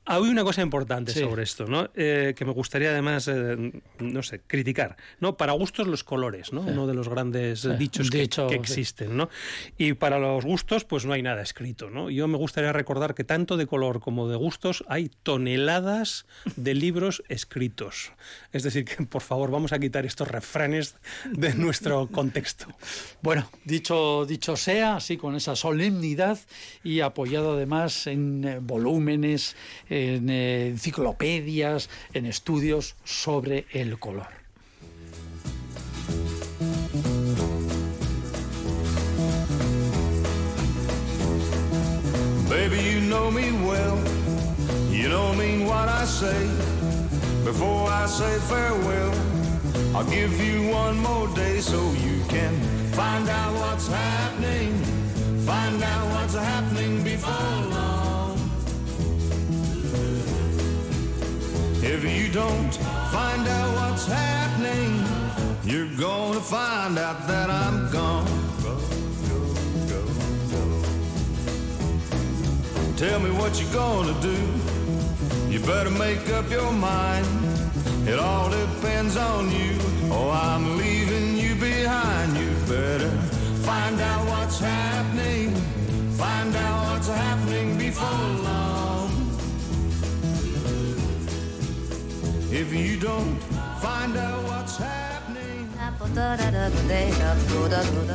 Hay 0.04 0.22
una 0.22 0.44
cosa 0.44 0.62
importante 0.62 1.12
sobre 1.12 1.42
esto, 1.42 1.66
¿no? 1.66 1.90
Eh, 1.94 2.34
que 2.36 2.44
me 2.44 2.52
gustaría 2.52 2.90
además, 2.90 3.28
eh, 3.28 3.72
no 4.00 4.22
sé, 4.22 4.40
criticar. 4.46 4.96
¿no? 5.20 5.36
Para 5.36 5.52
gustos 5.52 5.86
los 5.86 6.04
colores, 6.04 6.52
¿no? 6.52 6.62
Uno 6.62 6.86
de 6.86 6.94
los 6.94 7.08
grandes 7.08 7.66
dichos 7.78 8.10
que, 8.10 8.22
existen, 8.22 9.16
¿no? 9.16 9.28
Y 9.76 9.94
para 9.94 10.18
los 10.18 10.44
gustos, 10.44 10.84
pues 10.84 11.04
no 11.04 11.12
hay 11.12 11.22
nada 11.22 11.42
escrito, 11.42 11.90
¿no? 11.90 12.10
Yo 12.10 12.28
me 12.28 12.36
gustaría 12.36 12.72
recordar 12.72 13.14
que 13.14 13.24
tanto 13.24 13.56
de 13.56 13.66
color 13.66 14.00
como 14.00 14.28
de 14.28 14.36
gustos 14.36 14.84
hay 14.88 15.10
toneladas 15.22 16.26
de 16.56 16.74
libros 16.74 17.22
escritos. 17.28 18.12
Es 18.52 18.62
decir, 18.62 18.84
que 18.84 19.04
por 19.04 19.22
favor 19.22 19.50
vamos 19.50 19.72
a 19.72 19.78
quitar 19.78 20.06
estos 20.06 20.28
refranes 20.28 20.96
de 21.30 21.54
nuestro 21.54 22.08
contexto. 22.08 22.66
Bueno, 23.22 23.50
dicho, 23.64 24.24
dicho 24.26 24.56
sea, 24.56 24.87
así 24.96 25.16
con 25.16 25.34
esa 25.34 25.56
solemnidad 25.56 26.38
y 26.82 27.00
apoyado 27.00 27.54
además 27.54 28.06
en 28.06 28.44
eh, 28.44 28.58
volúmenes, 28.60 29.56
en 29.88 30.30
eh, 30.30 30.68
enciclopedias, 30.68 31.88
en 32.14 32.26
estudios 32.26 32.96
sobre 33.04 33.66
el 33.72 33.98
color. 33.98 34.26
Baby, 42.48 42.78
you 42.92 43.00
know 43.00 43.30
me 43.30 43.52
well. 43.66 43.98
You 44.90 45.08
don't 45.08 45.38
mean 45.38 45.66
what 45.66 45.88
I 45.88 46.04
say. 46.04 46.48
Before 47.44 47.88
I 47.90 48.06
say 48.06 48.38
farewell, 48.48 49.12
I'll 49.94 50.04
give 50.04 50.32
you 50.40 50.70
one 50.70 50.98
more 50.98 51.28
day 51.34 51.60
so 51.60 51.78
you 51.92 52.24
can 52.28 52.77
find 52.98 53.28
out 53.28 53.54
what's 53.54 53.86
happening. 53.86 54.72
Find 55.46 55.80
out 55.92 56.04
what's 56.14 56.34
happening 56.34 57.04
before 57.04 57.56
long. 57.76 58.34
If 61.94 62.00
you 62.16 62.26
don't 62.42 62.74
find 63.16 63.44
out 63.56 63.70
what's 63.78 64.06
happening, 64.06 64.90
you're 65.70 65.94
gonna 66.06 66.40
find 66.40 66.98
out 66.98 67.18
that 67.28 67.48
I'm 67.64 67.78
gone. 67.98 68.34
Tell 72.96 73.20
me 73.20 73.30
what 73.40 73.52
you're 73.60 73.76
gonna 73.84 74.16
do. 74.30 74.38
You 75.52 75.60
better 75.60 75.94
make 76.06 76.24
up 76.38 76.50
your 76.50 76.72
mind. 76.72 77.26
It 78.08 78.18
all 78.18 78.48
depends 78.50 79.16
on 79.16 79.52
you. 79.52 79.72
Oh, 80.10 80.30
I'm 80.30 80.64
leaving 80.78 80.97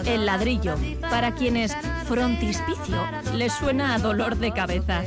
El 0.06 0.26
ladrillo, 0.26 0.76
para 1.02 1.34
quienes 1.34 1.76
frontispicio 2.08 2.98
les 3.34 3.54
suena 3.54 3.96
a 3.96 4.00
dolor 4.00 4.38
de 4.38 4.52
cabeza. 4.52 5.02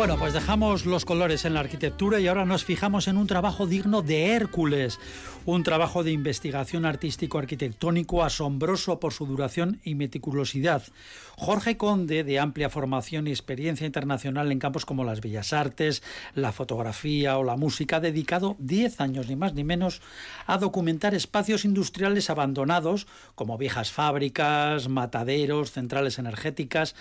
Bueno, 0.00 0.16
pues 0.16 0.32
dejamos 0.32 0.86
los 0.86 1.04
colores 1.04 1.44
en 1.44 1.52
la 1.52 1.60
arquitectura 1.60 2.18
y 2.18 2.26
ahora 2.26 2.46
nos 2.46 2.64
fijamos 2.64 3.06
en 3.06 3.18
un 3.18 3.26
trabajo 3.26 3.66
digno 3.66 4.00
de 4.00 4.28
Hércules, 4.28 4.98
un 5.44 5.62
trabajo 5.62 6.02
de 6.02 6.10
investigación 6.10 6.86
artístico-arquitectónico 6.86 8.24
asombroso 8.24 8.98
por 8.98 9.12
su 9.12 9.26
duración 9.26 9.78
y 9.84 9.96
meticulosidad. 9.96 10.82
Jorge 11.36 11.76
Conde, 11.76 12.24
de 12.24 12.38
amplia 12.38 12.70
formación 12.70 13.26
y 13.26 13.30
experiencia 13.30 13.86
internacional 13.86 14.50
en 14.50 14.58
campos 14.58 14.86
como 14.86 15.04
las 15.04 15.20
bellas 15.20 15.52
artes, 15.52 16.02
la 16.34 16.52
fotografía 16.52 17.36
o 17.36 17.44
la 17.44 17.56
música, 17.56 17.96
ha 17.96 18.00
dedicado 18.00 18.56
10 18.58 19.02
años 19.02 19.28
ni 19.28 19.36
más 19.36 19.52
ni 19.52 19.64
menos 19.64 20.00
a 20.46 20.56
documentar 20.56 21.14
espacios 21.14 21.66
industriales 21.66 22.30
abandonados 22.30 23.06
como 23.34 23.58
viejas 23.58 23.92
fábricas, 23.92 24.88
mataderos, 24.88 25.72
centrales 25.72 26.18
energéticas 26.18 26.94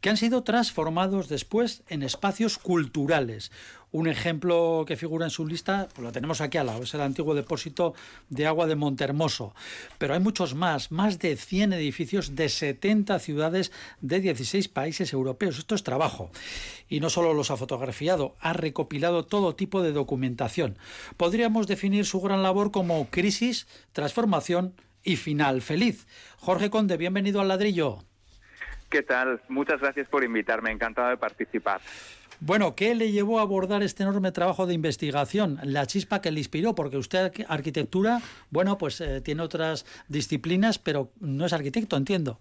que 0.00 0.10
han 0.10 0.16
sido 0.16 0.42
transformados 0.42 1.28
después 1.28 1.82
en 1.88 2.02
espacios 2.02 2.58
culturales. 2.58 3.50
Un 3.90 4.06
ejemplo 4.06 4.84
que 4.86 4.96
figura 4.96 5.24
en 5.24 5.30
su 5.30 5.46
lista, 5.46 5.88
pues 5.94 6.04
lo 6.04 6.12
tenemos 6.12 6.42
aquí 6.42 6.58
al 6.58 6.66
lado, 6.66 6.82
es 6.82 6.92
el 6.92 7.00
antiguo 7.00 7.34
depósito 7.34 7.94
de 8.28 8.46
agua 8.46 8.66
de 8.66 8.76
Montermoso. 8.76 9.54
Pero 9.96 10.12
hay 10.12 10.20
muchos 10.20 10.54
más, 10.54 10.92
más 10.92 11.18
de 11.18 11.36
100 11.36 11.72
edificios 11.72 12.36
de 12.36 12.50
70 12.50 13.18
ciudades 13.18 13.72
de 14.02 14.20
16 14.20 14.68
países 14.68 15.12
europeos. 15.14 15.58
Esto 15.58 15.74
es 15.74 15.84
trabajo. 15.84 16.30
Y 16.88 17.00
no 17.00 17.08
solo 17.08 17.32
los 17.32 17.50
ha 17.50 17.56
fotografiado, 17.56 18.36
ha 18.40 18.52
recopilado 18.52 19.24
todo 19.24 19.54
tipo 19.54 19.82
de 19.82 19.92
documentación. 19.92 20.76
Podríamos 21.16 21.66
definir 21.66 22.04
su 22.04 22.20
gran 22.20 22.42
labor 22.42 22.70
como 22.70 23.08
crisis, 23.08 23.66
transformación 23.92 24.74
y 25.02 25.16
final 25.16 25.62
feliz. 25.62 26.06
Jorge 26.36 26.68
Conde, 26.68 26.98
bienvenido 26.98 27.40
al 27.40 27.48
ladrillo. 27.48 28.04
¿Qué 28.88 29.02
tal? 29.02 29.40
Muchas 29.48 29.80
gracias 29.80 30.08
por 30.08 30.24
invitarme, 30.24 30.70
encantado 30.70 31.08
de 31.08 31.16
participar. 31.16 31.80
Bueno, 32.40 32.74
¿qué 32.76 32.94
le 32.94 33.10
llevó 33.10 33.40
a 33.40 33.42
abordar 33.42 33.82
este 33.82 34.04
enorme 34.04 34.30
trabajo 34.30 34.66
de 34.66 34.74
investigación? 34.74 35.58
La 35.64 35.86
chispa 35.86 36.20
que 36.20 36.30
le 36.30 36.38
inspiró, 36.38 36.74
porque 36.74 36.96
usted 36.96 37.32
arquitectura, 37.48 38.20
bueno, 38.50 38.78
pues 38.78 39.00
eh, 39.00 39.20
tiene 39.20 39.42
otras 39.42 39.84
disciplinas, 40.06 40.78
pero 40.78 41.10
no 41.20 41.46
es 41.46 41.52
arquitecto, 41.52 41.96
entiendo. 41.96 42.38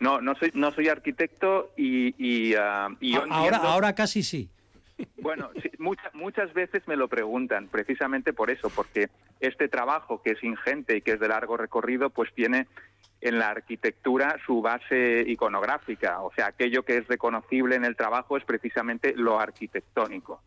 No, 0.00 0.20
no 0.20 0.34
soy, 0.34 0.50
no 0.54 0.72
soy 0.72 0.88
arquitecto 0.88 1.72
y, 1.76 2.14
y, 2.18 2.54
ah, 2.54 2.90
ahora, 3.30 3.56
ahora 3.58 3.94
casi 3.94 4.22
sí. 4.22 4.50
Bueno, 5.18 5.50
muchas, 5.78 6.12
muchas 6.14 6.52
veces 6.52 6.82
me 6.86 6.96
lo 6.96 7.08
preguntan, 7.08 7.68
precisamente 7.68 8.32
por 8.32 8.50
eso, 8.50 8.68
porque 8.70 9.08
este 9.40 9.68
trabajo 9.68 10.22
que 10.22 10.32
es 10.32 10.42
ingente 10.42 10.96
y 10.96 11.02
que 11.02 11.12
es 11.12 11.20
de 11.20 11.28
largo 11.28 11.56
recorrido, 11.56 12.10
pues 12.10 12.32
tiene 12.34 12.66
en 13.28 13.38
la 13.38 13.50
arquitectura 13.50 14.36
su 14.46 14.62
base 14.62 15.24
iconográfica, 15.26 16.20
o 16.22 16.32
sea, 16.32 16.46
aquello 16.46 16.84
que 16.84 16.98
es 16.98 17.08
reconocible 17.08 17.76
en 17.76 17.84
el 17.84 17.96
trabajo 17.96 18.36
es 18.36 18.44
precisamente 18.44 19.14
lo 19.16 19.40
arquitectónico. 19.40 20.40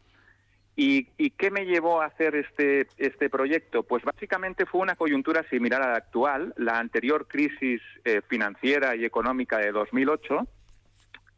¿Y, 0.82 1.04
qué 1.32 1.52
me 1.52 1.66
llevó 1.66 2.02
a 2.02 2.06
hacer 2.06 2.36
este, 2.36 2.88
este 2.98 3.30
proyecto? 3.30 3.84
Pues 3.84 4.02
básicamente 4.06 4.66
fue 4.66 4.80
una 4.80 4.96
coyuntura 4.96 5.44
similar 5.50 5.82
a 5.82 5.90
la 5.90 5.98
actual, 5.98 6.54
la 6.56 6.80
anterior 6.80 7.28
crisis 7.28 7.82
eh, 8.06 8.22
financiera 8.30 8.96
y 8.96 9.04
económica 9.04 9.58
de 9.58 9.74
2008, 9.74 10.48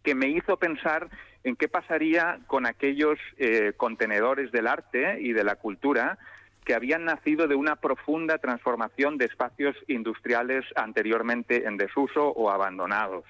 que 0.03 0.13
me 0.13 0.27
hizo 0.27 0.57
pensar 0.57 1.09
en 1.43 1.55
qué 1.55 1.67
pasaría 1.67 2.39
con 2.45 2.67
aquellos 2.67 3.17
eh, 3.37 3.73
contenedores 3.75 4.51
del 4.51 4.67
arte 4.67 5.19
y 5.19 5.33
de 5.33 5.43
la 5.43 5.55
cultura 5.55 6.19
que 6.63 6.75
habían 6.75 7.05
nacido 7.05 7.47
de 7.47 7.55
una 7.55 7.75
profunda 7.75 8.37
transformación 8.37 9.17
de 9.17 9.25
espacios 9.25 9.75
industriales 9.87 10.65
anteriormente 10.75 11.67
en 11.67 11.77
desuso 11.77 12.29
o 12.29 12.49
abandonados. 12.51 13.25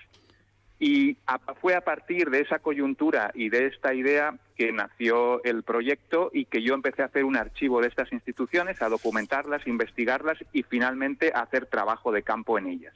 Y 0.79 1.17
fue 1.61 1.75
a 1.75 1.81
partir 1.81 2.31
de 2.31 2.39
esa 2.39 2.57
coyuntura 2.57 3.29
y 3.35 3.49
de 3.49 3.67
esta 3.67 3.93
idea 3.93 4.35
que 4.55 4.71
nació 4.71 5.43
el 5.43 5.61
proyecto 5.61 6.31
y 6.33 6.45
que 6.45 6.63
yo 6.63 6.73
empecé 6.73 7.03
a 7.03 7.05
hacer 7.05 7.23
un 7.23 7.37
archivo 7.37 7.81
de 7.81 7.87
estas 7.87 8.11
instituciones, 8.11 8.81
a 8.81 8.89
documentarlas, 8.89 9.67
investigarlas 9.67 10.39
y 10.53 10.63
finalmente 10.63 11.31
a 11.35 11.41
hacer 11.41 11.67
trabajo 11.67 12.11
de 12.11 12.23
campo 12.23 12.57
en 12.57 12.65
ellas. 12.65 12.95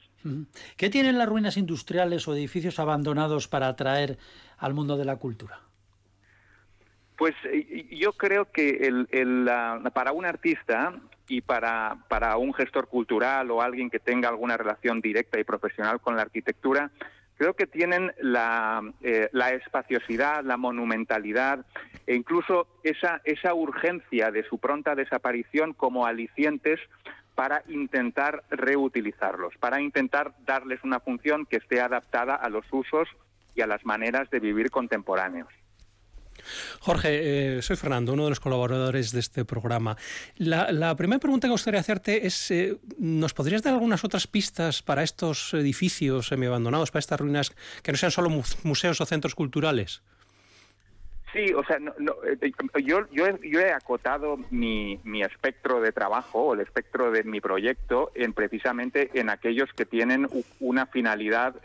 ¿Qué 0.76 0.90
tienen 0.90 1.16
las 1.16 1.28
ruinas 1.28 1.56
industriales 1.56 2.26
o 2.26 2.34
edificios 2.34 2.80
abandonados 2.80 3.46
para 3.46 3.68
atraer 3.68 4.18
al 4.58 4.74
mundo 4.74 4.96
de 4.96 5.04
la 5.04 5.16
cultura? 5.16 5.60
Pues 7.16 7.34
yo 7.90 8.12
creo 8.12 8.50
que 8.50 8.86
el, 9.10 9.50
para 9.94 10.12
un 10.12 10.26
artista 10.26 10.94
y 11.28 11.40
para, 11.40 11.96
para 12.08 12.36
un 12.36 12.52
gestor 12.52 12.88
cultural 12.88 13.50
o 13.50 13.62
alguien 13.62 13.90
que 13.90 13.98
tenga 13.98 14.28
alguna 14.28 14.56
relación 14.56 15.00
directa 15.00 15.40
y 15.40 15.44
profesional 15.44 16.00
con 16.00 16.16
la 16.16 16.22
arquitectura, 16.22 16.90
creo 17.36 17.54
que 17.54 17.66
tienen 17.66 18.12
la, 18.20 18.82
eh, 19.02 19.28
la, 19.32 19.50
espaciosidad, 19.50 20.44
la 20.44 20.56
monumentalidad 20.56 21.64
e 22.06 22.14
incluso 22.14 22.68
esa, 22.82 23.20
esa 23.24 23.54
urgencia 23.54 24.30
de 24.30 24.44
su 24.44 24.58
pronta 24.58 24.94
desaparición 24.94 25.72
como 25.72 26.06
alicientes 26.06 26.80
para 27.34 27.62
intentar 27.68 28.44
reutilizarlos, 28.50 29.54
para 29.58 29.80
intentar 29.80 30.32
darles 30.46 30.82
una 30.84 31.00
función 31.00 31.44
que 31.46 31.56
esté 31.56 31.80
adaptada 31.80 32.34
a 32.34 32.48
los 32.48 32.64
usos 32.70 33.08
y 33.54 33.60
a 33.60 33.66
las 33.66 33.84
maneras 33.84 34.30
de 34.30 34.40
vivir 34.40 34.70
contemporáneos. 34.70 35.48
Jorge, 36.80 37.56
eh, 37.58 37.62
soy 37.62 37.76
Fernando, 37.76 38.12
uno 38.12 38.24
de 38.24 38.30
los 38.30 38.40
colaboradores 38.40 39.12
de 39.12 39.20
este 39.20 39.44
programa. 39.44 39.96
La, 40.36 40.94
primera 40.96 41.18
pregunta 41.18 41.46
que 41.48 41.52
gustaría 41.52 41.80
hacerte 41.80 42.26
es, 42.26 42.50
eh, 42.50 42.78
¿nos 42.98 43.34
podrías 43.34 43.62
dar 43.62 43.74
algunas 43.74 44.04
otras 44.04 44.26
pistas 44.26 44.82
para 44.82 45.02
estos 45.02 45.54
edificios 45.54 46.28
semi-abandonados, 46.28 46.90
para 46.90 47.00
estas 47.00 47.20
ruinas 47.20 47.54
que 47.82 47.92
no 47.92 47.98
sean 47.98 48.12
solo 48.12 48.30
museos 48.62 49.00
o 49.00 49.06
centros 49.06 49.34
culturales? 49.34 50.02
Sí, 51.32 51.52
o 51.52 51.62
sea, 51.64 51.78
no, 51.78 51.92
eh, 52.24 52.52
yo, 52.82 53.00
he, 53.26 53.72
acotado 53.72 54.38
mi, 54.50 54.98
espectro 55.22 55.80
de 55.80 55.92
trabajo 55.92 56.38
o 56.40 56.54
el 56.54 56.60
espectro 56.60 57.10
de 57.10 57.24
mi 57.24 57.40
proyecto 57.40 58.10
en 58.14 58.32
precisamente 58.32 59.10
en 59.12 59.28
aquellos 59.28 59.70
que 59.74 59.84
tienen 59.84 60.28
una 60.60 60.86
finalidad 60.86 61.56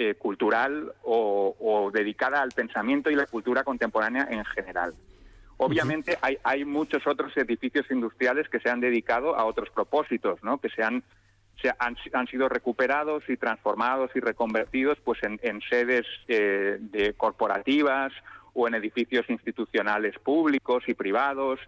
eh, 0.00 0.14
cultural 0.14 0.92
o, 1.02 1.56
o 1.58 1.90
dedicada 1.90 2.40
al 2.40 2.50
pensamiento 2.50 3.10
y 3.10 3.16
la 3.16 3.26
cultura 3.26 3.64
contemporánea 3.64 4.28
en 4.30 4.44
general. 4.44 4.92
Obviamente 5.56 6.16
hay, 6.22 6.38
hay 6.44 6.64
muchos 6.64 7.04
otros 7.04 7.36
edificios 7.36 7.84
industriales 7.90 8.48
que 8.48 8.60
se 8.60 8.70
han 8.70 8.78
dedicado 8.78 9.34
a 9.34 9.44
otros 9.44 9.70
propósitos, 9.70 10.40
¿no? 10.44 10.58
que 10.58 10.68
se 10.68 10.84
han, 10.84 11.02
se 11.60 11.70
han, 11.80 11.96
han 12.12 12.26
sido 12.28 12.48
recuperados 12.48 13.24
y 13.28 13.36
transformados 13.36 14.12
y 14.14 14.20
reconvertidos 14.20 14.98
pues 15.02 15.20
en, 15.24 15.40
en 15.42 15.60
sedes 15.62 16.06
eh, 16.28 16.76
de 16.78 17.14
corporativas 17.14 18.12
o 18.54 18.68
en 18.68 18.76
edificios 18.76 19.28
institucionales 19.28 20.16
públicos 20.20 20.84
y 20.86 20.94
privados, 20.94 21.58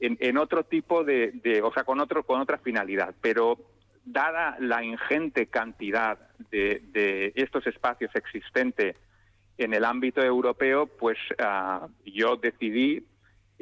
en, 0.00 0.18
en 0.20 0.36
otro 0.36 0.64
tipo 0.64 1.02
de, 1.02 1.30
de, 1.42 1.62
o 1.62 1.72
sea, 1.72 1.84
con 1.84 1.98
otro, 1.98 2.24
con 2.24 2.42
otra 2.42 2.58
finalidad. 2.58 3.14
Pero 3.22 3.56
dada 4.04 4.56
la 4.60 4.82
ingente 4.84 5.46
cantidad 5.46 6.18
de, 6.50 6.82
de 6.92 7.32
estos 7.36 7.66
espacios 7.66 8.10
existentes 8.14 8.96
en 9.58 9.74
el 9.74 9.84
ámbito 9.84 10.22
europeo, 10.22 10.86
pues 10.86 11.18
ah, 11.38 11.86
yo 12.04 12.36
decidí 12.36 13.04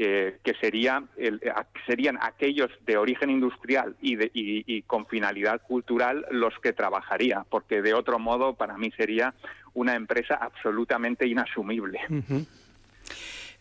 eh, 0.00 0.38
que 0.44 0.54
sería 0.60 1.02
el- 1.16 1.40
serían 1.84 2.18
aquellos 2.22 2.70
de 2.86 2.96
origen 2.96 3.30
industrial 3.30 3.96
y, 4.00 4.14
de- 4.14 4.30
y- 4.32 4.62
y 4.64 4.82
con 4.82 5.06
finalidad 5.06 5.60
cultural 5.62 6.24
los 6.30 6.54
que 6.62 6.72
trabajaría, 6.72 7.44
porque 7.50 7.82
de 7.82 7.94
otro 7.94 8.20
modo 8.20 8.54
para 8.54 8.78
mí 8.78 8.92
sería 8.96 9.34
una 9.74 9.96
empresa 9.96 10.36
absolutamente 10.36 11.26
inasumible. 11.26 11.98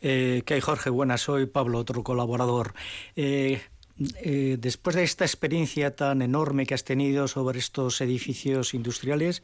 Eh, 0.02 0.44
¿Qué 0.46 0.54
hay, 0.54 0.62
Jorge? 0.62 0.92
Buenas, 0.92 1.22
soy 1.22 1.48
Pablo, 1.48 1.80
otro 1.80 2.04
colaborador. 2.04 2.74
Eh, 3.16 3.60
eh, 4.21 4.57
después 4.60 4.95
de 4.95 5.03
esta 5.03 5.25
experiencia 5.25 5.95
tan 5.95 6.21
enorme 6.21 6.65
que 6.65 6.73
has 6.73 6.83
tenido 6.83 7.27
sobre 7.27 7.60
estos 7.60 7.99
edificios 8.01 8.73
industriales, 8.73 9.43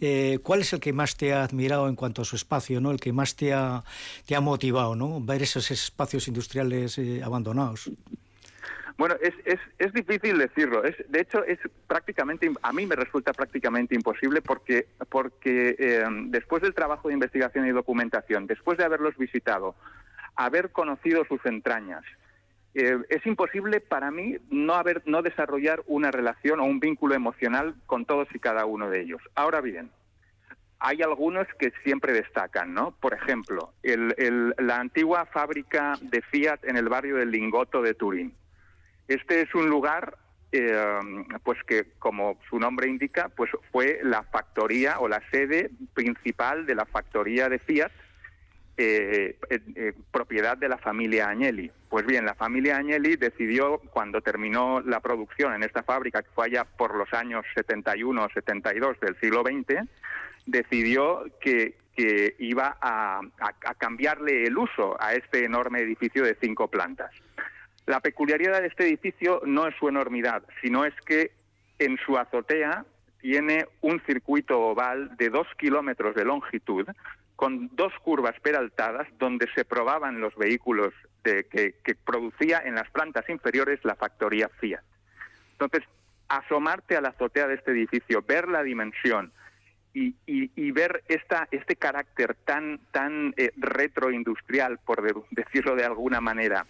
eh, 0.00 0.38
¿cuál 0.42 0.60
es 0.60 0.72
el 0.72 0.80
que 0.80 0.92
más 0.92 1.16
te 1.16 1.32
ha 1.32 1.42
admirado 1.42 1.88
en 1.88 1.96
cuanto 1.96 2.22
a 2.22 2.24
su 2.24 2.36
espacio, 2.36 2.80
¿no? 2.80 2.90
el 2.90 3.00
que 3.00 3.12
más 3.12 3.36
te 3.36 3.52
ha, 3.52 3.84
te 4.26 4.36
ha 4.36 4.40
motivado, 4.40 4.94
¿no? 4.94 5.20
ver 5.20 5.42
esos 5.42 5.70
espacios 5.70 6.28
industriales 6.28 6.98
eh, 6.98 7.22
abandonados? 7.24 7.90
Bueno, 8.98 9.16
es, 9.20 9.34
es, 9.44 9.60
es 9.78 9.92
difícil 9.92 10.38
decirlo. 10.38 10.82
Es, 10.84 10.96
de 11.08 11.20
hecho, 11.20 11.44
es 11.44 11.58
prácticamente, 11.86 12.50
a 12.62 12.72
mí 12.72 12.86
me 12.86 12.96
resulta 12.96 13.32
prácticamente 13.32 13.94
imposible 13.94 14.40
porque, 14.40 14.86
porque 15.10 15.76
eh, 15.78 16.04
después 16.28 16.62
del 16.62 16.74
trabajo 16.74 17.08
de 17.08 17.14
investigación 17.14 17.66
y 17.66 17.72
documentación, 17.72 18.46
después 18.46 18.78
de 18.78 18.84
haberlos 18.84 19.16
visitado, 19.18 19.74
haber 20.34 20.70
conocido 20.70 21.24
sus 21.26 21.44
entrañas, 21.44 22.04
eh, 22.78 22.98
es 23.08 23.24
imposible 23.24 23.80
para 23.80 24.10
mí 24.10 24.36
no 24.50 24.74
haber, 24.74 25.02
no 25.06 25.22
desarrollar 25.22 25.82
una 25.86 26.10
relación 26.10 26.60
o 26.60 26.64
un 26.64 26.78
vínculo 26.78 27.14
emocional 27.14 27.74
con 27.86 28.04
todos 28.04 28.28
y 28.34 28.38
cada 28.38 28.66
uno 28.66 28.90
de 28.90 29.00
ellos. 29.00 29.22
Ahora 29.34 29.62
bien, 29.62 29.90
hay 30.78 31.00
algunos 31.00 31.46
que 31.58 31.72
siempre 31.84 32.12
destacan, 32.12 32.74
¿no? 32.74 32.90
Por 33.00 33.14
ejemplo, 33.14 33.72
la 33.82 34.78
antigua 34.78 35.24
fábrica 35.24 35.94
de 36.02 36.20
Fiat 36.20 36.64
en 36.64 36.76
el 36.76 36.90
barrio 36.90 37.16
del 37.16 37.30
Lingoto 37.30 37.80
de 37.80 37.94
Turín. 37.94 38.34
Este 39.08 39.40
es 39.40 39.54
un 39.54 39.70
lugar, 39.70 40.18
eh, 40.52 40.78
pues 41.44 41.58
que, 41.66 41.92
como 41.98 42.38
su 42.50 42.58
nombre 42.58 42.90
indica, 42.90 43.30
pues 43.30 43.50
fue 43.72 44.00
la 44.02 44.22
factoría 44.24 44.98
o 44.98 45.08
la 45.08 45.22
sede 45.30 45.70
principal 45.94 46.66
de 46.66 46.74
la 46.74 46.84
factoría 46.84 47.48
de 47.48 47.58
Fiat, 47.58 47.90
eh, 48.76 49.36
propiedad 50.10 50.56
de 50.56 50.68
la 50.68 50.78
familia 50.78 51.28
Agnelli. 51.30 51.70
Pues 51.88 52.04
bien, 52.06 52.24
la 52.26 52.34
familia 52.34 52.76
Agnelli 52.76 53.16
decidió, 53.16 53.78
cuando 53.90 54.20
terminó 54.20 54.80
la 54.82 55.00
producción 55.00 55.54
en 55.54 55.62
esta 55.62 55.82
fábrica, 55.82 56.22
que 56.22 56.30
fue 56.34 56.46
allá 56.46 56.64
por 56.64 56.94
los 56.94 57.12
años 57.14 57.44
71 57.54 58.24
o 58.24 58.28
72 58.30 59.00
del 59.00 59.18
siglo 59.20 59.42
XX, 59.42 59.88
decidió 60.46 61.24
que, 61.40 61.76
que 61.96 62.34
iba 62.38 62.76
a- 62.80 63.20
a 63.40 63.74
cambiarle 63.74 64.44
el 64.44 64.56
uso 64.58 64.96
a 65.00 65.14
este 65.14 65.44
enorme 65.44 65.80
edificio 65.80 66.22
de 66.24 66.36
cinco 66.40 66.68
plantas. 66.68 67.10
La 67.86 68.00
peculiaridad 68.00 68.60
de 68.60 68.66
este 68.68 68.84
edificio 68.86 69.40
no 69.46 69.66
es 69.66 69.74
su 69.76 69.88
enormidad, 69.88 70.42
sino 70.60 70.84
es 70.84 70.94
que 71.06 71.30
en 71.78 71.96
su 72.04 72.16
azotea 72.18 72.84
tiene 73.20 73.66
un 73.80 74.00
circuito 74.06 74.60
oval 74.60 75.16
de 75.16 75.30
dos 75.30 75.46
kilómetros 75.58 76.14
de 76.14 76.24
longitud 76.24 76.86
con 77.36 77.68
dos 77.76 77.92
curvas 78.02 78.34
peraltadas 78.40 79.06
donde 79.18 79.46
se 79.54 79.64
probaban 79.64 80.20
los 80.20 80.34
vehículos 80.36 80.92
de- 81.22 81.44
que, 81.44 81.74
producía 81.94 82.60
en 82.64 82.74
las 82.74 82.90
plantas 82.90 83.28
inferiores 83.28 83.78
la 83.84 83.94
factoría 83.94 84.48
Fiat. 84.60 84.82
Entonces, 85.52 85.82
asomarte 86.28 86.96
a 86.96 87.00
la 87.00 87.10
azotea 87.10 87.46
de 87.46 87.54
este 87.54 87.70
edificio, 87.72 88.22
ver 88.26 88.48
la 88.48 88.62
dimensión 88.62 89.32
y, 89.98 90.70
ver 90.72 91.02
esta, 91.08 91.48
este 91.50 91.76
carácter 91.76 92.34
tan, 92.44 92.78
tan 92.92 93.32
eh, 93.38 93.50
retroindustrial, 93.56 94.78
por 94.84 95.00
de- 95.02 95.22
decirlo 95.30 95.74
de 95.74 95.84
alguna 95.84 96.20
manera, 96.20 96.66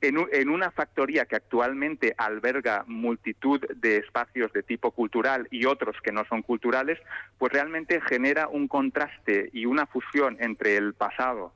en, 0.00 0.16
en 0.32 0.48
una 0.48 0.70
factoría 0.70 1.26
que 1.26 1.36
actualmente 1.36 2.14
alberga 2.16 2.84
multitud 2.86 3.60
de 3.76 3.98
espacios 3.98 4.52
de 4.52 4.62
tipo 4.62 4.90
cultural 4.90 5.48
y 5.50 5.66
otros 5.66 5.96
que 6.02 6.12
no 6.12 6.24
son 6.24 6.42
culturales, 6.42 6.98
pues 7.38 7.52
realmente 7.52 8.00
genera 8.00 8.48
un 8.48 8.68
contraste 8.68 9.50
y 9.52 9.66
una 9.66 9.86
fusión 9.86 10.36
entre 10.40 10.76
el 10.76 10.94
pasado 10.94 11.52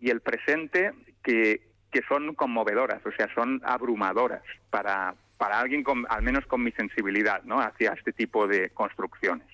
y 0.00 0.10
el 0.10 0.20
presente 0.20 0.92
que, 1.22 1.62
que 1.90 2.02
son 2.08 2.34
conmovedoras, 2.34 3.04
o 3.06 3.12
sea, 3.12 3.32
son 3.34 3.60
abrumadoras 3.64 4.42
para, 4.70 5.14
para 5.38 5.60
alguien 5.60 5.82
con, 5.82 6.06
al 6.08 6.22
menos 6.22 6.44
con 6.46 6.62
mi 6.62 6.72
sensibilidad, 6.72 7.42
¿no? 7.44 7.60
hacia 7.60 7.92
este 7.92 8.12
tipo 8.12 8.46
de 8.46 8.70
construcciones. 8.70 9.46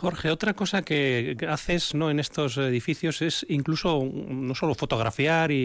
Jorge, 0.00 0.30
otra 0.30 0.54
cosa 0.54 0.82
que 0.82 1.36
haces 1.48 1.92
¿no? 1.92 2.08
en 2.08 2.20
estos 2.20 2.56
edificios 2.56 3.20
es 3.20 3.44
incluso 3.48 4.08
no 4.28 4.54
solo 4.54 4.76
fotografiar 4.76 5.50
y, 5.50 5.56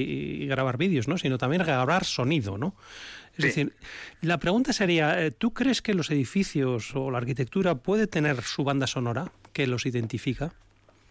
y 0.43 0.47
grabar 0.47 0.77
vídeos, 0.77 1.07
¿no? 1.07 1.19
sino 1.19 1.37
también 1.37 1.61
grabar 1.61 2.03
sonido. 2.03 2.57
¿no? 2.57 2.73
Es 3.37 3.43
Sí. 3.43 3.43
decir, 3.43 3.73
la 4.21 4.39
pregunta 4.39 4.73
sería, 4.73 5.23
eh, 5.23 5.29
¿tú 5.29 5.53
crees 5.53 5.83
que 5.83 5.93
los 5.93 6.09
edificios 6.09 6.95
o 6.95 7.11
la 7.11 7.19
arquitectura 7.19 7.75
puede 7.75 8.07
tener 8.07 8.41
su 8.41 8.63
banda 8.63 8.87
sonora 8.87 9.31
que 9.53 9.67
los 9.67 9.85
identifica? 9.85 10.51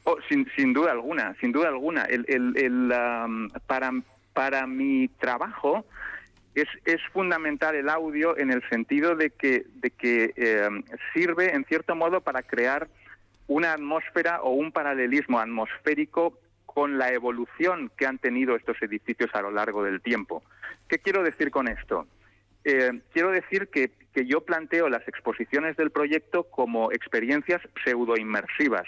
Oh, 0.02 0.16
sin, 0.28 0.48
sin 0.56 0.72
duda 0.72 0.90
alguna, 0.90 1.36
sin 1.40 1.52
duda 1.52 1.68
alguna. 1.68 2.02
El, 2.06 2.24
el- 2.28 2.56
el, 2.56 2.92
am, 2.92 3.50
para, 3.68 3.92
para 4.32 4.66
mi 4.66 5.06
trabajo 5.20 5.86
es, 6.56 6.66
es 6.86 7.00
fundamental 7.12 7.76
el 7.76 7.88
audio 7.88 8.36
en 8.36 8.50
el 8.50 8.68
sentido 8.68 9.14
de 9.14 9.30
que, 9.30 9.64
de 9.76 9.90
que 9.90 10.32
eh, 10.34 10.68
sirve, 11.14 11.54
en 11.54 11.64
cierto 11.66 11.94
modo, 11.94 12.20
para 12.20 12.42
crear 12.42 12.88
una 13.52 13.72
atmósfera 13.72 14.42
o 14.42 14.50
un 14.50 14.72
paralelismo 14.72 15.38
atmosférico 15.38 16.38
con 16.66 16.98
la 16.98 17.12
evolución 17.12 17.90
que 17.96 18.06
han 18.06 18.18
tenido 18.18 18.56
estos 18.56 18.80
edificios 18.80 19.30
a 19.34 19.42
lo 19.42 19.50
largo 19.50 19.82
del 19.84 20.00
tiempo. 20.00 20.42
¿Qué 20.88 20.98
quiero 20.98 21.22
decir 21.22 21.50
con 21.50 21.68
esto? 21.68 22.06
Eh, 22.64 23.00
quiero 23.12 23.30
decir 23.30 23.68
que, 23.68 23.90
que 24.14 24.24
yo 24.26 24.42
planteo 24.42 24.88
las 24.88 25.06
exposiciones 25.06 25.76
del 25.76 25.90
proyecto 25.90 26.44
como 26.44 26.92
experiencias 26.92 27.60
pseudo-inmersivas 27.84 28.86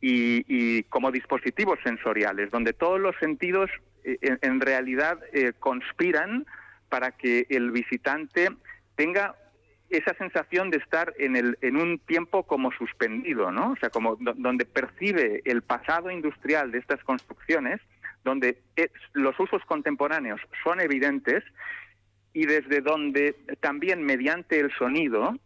y, 0.00 0.44
y 0.46 0.82
como 0.84 1.10
dispositivos 1.10 1.78
sensoriales, 1.82 2.50
donde 2.50 2.72
todos 2.72 3.00
los 3.00 3.16
sentidos 3.16 3.70
eh, 4.04 4.18
en, 4.20 4.60
realidad 4.60 5.18
eh, 5.32 5.52
conspiran 5.58 6.44
para 6.88 7.12
que 7.12 7.46
el 7.48 7.70
visitante 7.70 8.48
tenga 8.96 9.36
esa 9.96 10.14
sensación 10.14 10.70
de 10.70 10.78
estar 10.78 11.12
en, 11.18 11.36
el, 11.36 11.58
en 11.60 11.76
un 11.76 11.98
tiempo 11.98 12.42
como 12.44 12.72
suspendido, 12.72 13.50
¿no? 13.52 13.72
O 13.72 13.76
sea, 13.76 13.90
como 13.90 14.16
do- 14.16 14.34
donde 14.36 14.64
percibe 14.64 15.42
el 15.44 15.62
pasado 15.62 16.10
industrial 16.10 16.70
de 16.72 16.78
estas 16.78 17.02
construcciones, 17.04 17.80
donde 18.24 18.58
los 19.12 19.38
usos 19.38 19.62
contemporáneos 19.66 20.40
son 20.62 20.80
evidentes 20.80 21.42
y 22.32 22.46
desde 22.46 22.80
donde 22.80 23.34
también 23.60 24.02
mediante 24.04 24.60
el 24.60 24.72
sonido 24.72 25.36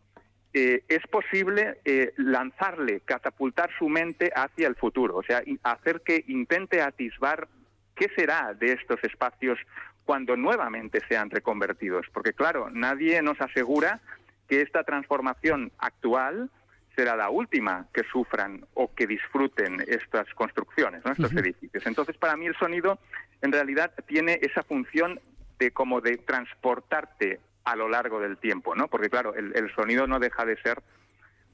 eh, 0.53 0.85
es 0.89 1.07
posible 1.09 1.79
eh, 1.85 2.13
lanzarle, 2.17 3.01
catapultar 3.01 3.71
su 3.79 3.89
mente 3.89 4.31
hacia 4.35 4.69
el 4.69 4.77
futuro, 4.77 5.17
o 5.17 5.23
sea, 5.23 5.43
hacer 5.63 6.03
que 6.03 6.25
intente 6.29 6.81
atisbar 6.81 7.49
qué 7.95 8.09
será 8.15 8.55
de 8.55 8.73
estos 8.73 9.03
espacios 9.05 9.59
cuando 10.05 10.37
nuevamente 10.37 11.01
sean 11.09 11.31
reconvertidos, 11.31 12.07
porque 12.13 12.33
claro, 12.33 12.71
nadie 12.71 13.21
nos 13.23 13.41
asegura 13.41 14.01
que 14.49 14.63
esta 14.63 14.85
transformación 14.85 15.73
actual 15.79 16.51
será 16.95 17.15
la 17.15 17.29
última 17.29 17.87
que 17.93 18.03
sufran 18.05 18.65
o 18.75 18.95
que 18.95 19.07
disfruten 19.07 19.85
estas 19.87 20.33
construcciones, 20.35 21.05
¿no? 21.05 21.13
estos 21.13 21.33
edificios. 21.33 21.87
Entonces, 21.87 22.17
para 22.17 22.37
mí 22.37 22.47
el 22.47 22.57
sonido 22.57 22.99
en 23.43 23.53
realidad 23.53 23.93
tiene 24.07 24.39
esa 24.43 24.63
función 24.63 25.21
de 25.59 25.71
como 25.73 26.01
de 26.01 26.17
transportarte 26.17 27.41
a 27.65 27.77
lo 27.77 27.89
largo 27.89 28.21
del 28.21 28.39
tiempo, 28.39 28.75
¿no? 28.75 28.89
Porque 28.89 29.11
claro, 29.11 29.35
el, 29.35 29.55
el 29.57 29.75
sonido 29.75 30.07
no 30.07 30.19
deja 30.19 30.45
de 30.45 30.57
ser 30.63 30.83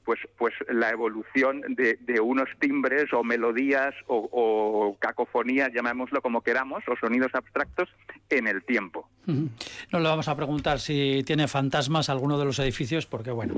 pues, 0.05 0.19
pues 0.37 0.53
la 0.69 0.89
evolución 0.89 1.61
de, 1.69 1.97
de 2.01 2.19
unos 2.19 2.49
timbres 2.59 3.11
o 3.13 3.23
melodías 3.23 3.93
o, 4.07 4.29
o 4.31 4.97
cacofonías, 4.99 5.71
llamémoslo 5.73 6.21
como 6.21 6.41
queramos, 6.41 6.83
o 6.87 6.95
sonidos 6.97 7.33
abstractos 7.33 7.89
en 8.29 8.47
el 8.47 8.63
tiempo. 8.63 9.07
No 9.25 9.99
le 9.99 10.09
vamos 10.09 10.27
a 10.27 10.35
preguntar 10.35 10.79
si 10.81 11.23
tiene 11.25 11.47
fantasmas 11.47 12.09
alguno 12.09 12.37
de 12.37 12.43
los 12.43 12.59
edificios, 12.59 13.05
porque 13.05 13.31
bueno, 13.31 13.55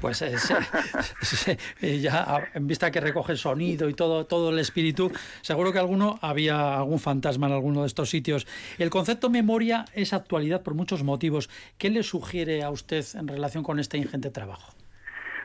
pues 0.00 0.22
eh, 1.82 2.00
ya 2.00 2.50
en 2.54 2.66
vista 2.68 2.90
que 2.92 3.00
recoge 3.00 3.36
sonido 3.36 3.88
y 3.88 3.94
todo, 3.94 4.26
todo 4.26 4.50
el 4.50 4.58
espíritu, 4.60 5.10
seguro 5.40 5.72
que 5.72 5.80
alguno 5.80 6.18
había 6.22 6.76
algún 6.76 7.00
fantasma 7.00 7.48
en 7.48 7.54
alguno 7.54 7.80
de 7.80 7.88
estos 7.88 8.10
sitios. 8.10 8.46
El 8.78 8.90
concepto 8.90 9.28
memoria 9.28 9.86
es 9.92 10.12
actualidad 10.12 10.62
por 10.62 10.74
muchos 10.74 11.02
motivos. 11.02 11.50
¿Qué 11.78 11.90
le 11.90 12.04
sugiere 12.04 12.62
a 12.62 12.70
usted 12.70 13.04
en 13.14 13.26
relación 13.26 13.64
con 13.64 13.80
este 13.80 13.98
ingente 13.98 14.30
trabajo? 14.30 14.72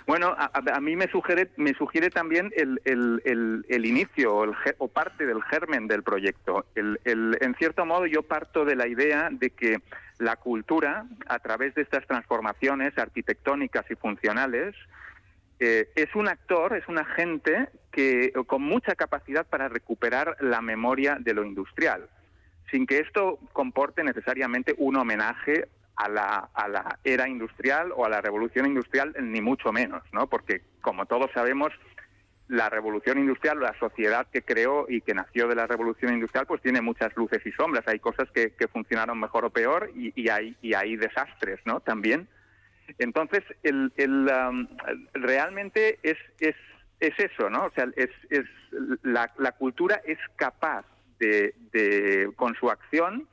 Bueno, 0.06 0.36
a, 0.38 0.52
a- 0.54 0.80
mí 0.82 0.96
me 0.96 1.08
sugiere, 1.08 1.50
me 1.58 1.74
sugiere 1.74 2.10
también 2.10 2.52
el, 2.56 2.82
el- 2.84 3.22
el- 3.26 3.66
el 3.70 3.86
inicio 3.86 4.36
o, 4.36 4.44
el 4.44 4.52
o 4.78 4.88
parte 4.88 5.26
del 5.26 5.42
germen 5.44 5.88
del 5.88 6.04
proyecto. 6.04 6.66
En 6.76 7.56
cierto 7.56 7.86
modo, 7.86 8.06
yo 8.06 8.22
parto 8.24 8.66
de 8.66 8.76
la 8.76 8.88
idea 8.88 9.30
de 9.32 9.52
que 9.52 9.82
la 10.20 10.36
cultura, 10.36 11.06
a 11.28 11.40
través 11.40 11.74
de 11.76 11.82
estas 11.84 12.06
transformaciones 12.06 12.98
arquitectónicas 12.98 13.90
y 13.90 13.96
funcionales, 13.96 14.76
eh, 15.60 15.90
es 15.96 16.14
un 16.16 16.28
actor, 16.28 16.76
es 16.76 16.88
un 16.90 16.98
agente 16.98 17.70
que 17.92 18.34
con 18.48 18.62
mucha 18.62 18.96
capacidad 18.96 19.46
para 19.46 19.70
recuperar 19.70 20.36
la 20.42 20.62
memoria 20.62 21.18
de 21.20 21.34
lo 21.34 21.46
industrial, 21.46 22.10
sin 22.72 22.86
que 22.86 23.00
esto 23.00 23.40
comporte 23.54 24.04
necesariamente 24.04 24.74
un 24.78 24.98
homenaje 24.98 25.68
a 25.96 26.10
la, 26.10 26.50
a 26.54 26.68
la 26.68 27.00
era 27.04 27.28
industrial 27.28 27.92
o 27.96 28.06
a 28.06 28.10
la 28.10 28.22
revolución 28.22 28.66
industrial, 28.66 29.16
ni 29.20 29.42
mucho 29.42 29.72
menos, 29.72 30.04
¿no? 30.12 30.28
Porque, 30.28 30.62
como 30.82 31.06
todos 31.06 31.30
sabemos, 31.34 31.72
la 32.48 32.70
revolución 32.70 33.20
industrial, 33.20 33.60
la 33.60 33.78
sociedad 33.80 34.28
que 34.32 34.42
creó 34.42 34.86
y 34.90 35.02
que 35.02 35.14
nació 35.14 35.48
de 35.48 35.56
la 35.56 35.66
revolución 35.66 36.14
industrial, 36.14 36.46
pues 36.46 36.62
tiene 36.62 36.82
muchas 36.82 37.16
luces 37.16 37.42
y 37.46 37.52
sombras. 37.54 37.88
Hay 37.88 38.00
cosas 38.00 38.30
que, 38.32 38.52
que 38.52 38.68
funcionaron 38.68 39.20
mejor 39.20 39.46
o 39.46 39.50
peor 39.50 39.90
y, 39.96 40.12
y 40.22 40.30
hay, 40.30 40.56
y 40.62 40.74
hay 40.74 40.96
desastres, 40.98 41.60
¿no? 41.66 41.80
También. 41.80 42.28
Entonces, 43.00 43.44
el, 43.64 43.94
el, 43.96 44.30
um, 44.30 44.68
realmente 45.14 46.00
es, 46.04 46.18
es, 46.40 46.56
es 47.00 47.18
eso, 47.18 47.50
¿no? 47.50 47.66
O 47.66 47.72
sea, 47.72 47.88
es, 47.96 48.10
es 48.30 48.46
la, 49.04 49.32
la 49.38 49.54
cultura 49.54 50.02
es 50.06 50.20
capaz 50.36 50.86
de, 51.20 51.56
de 51.72 52.32
con 52.36 52.56
su 52.56 52.70
acción, 52.70 53.28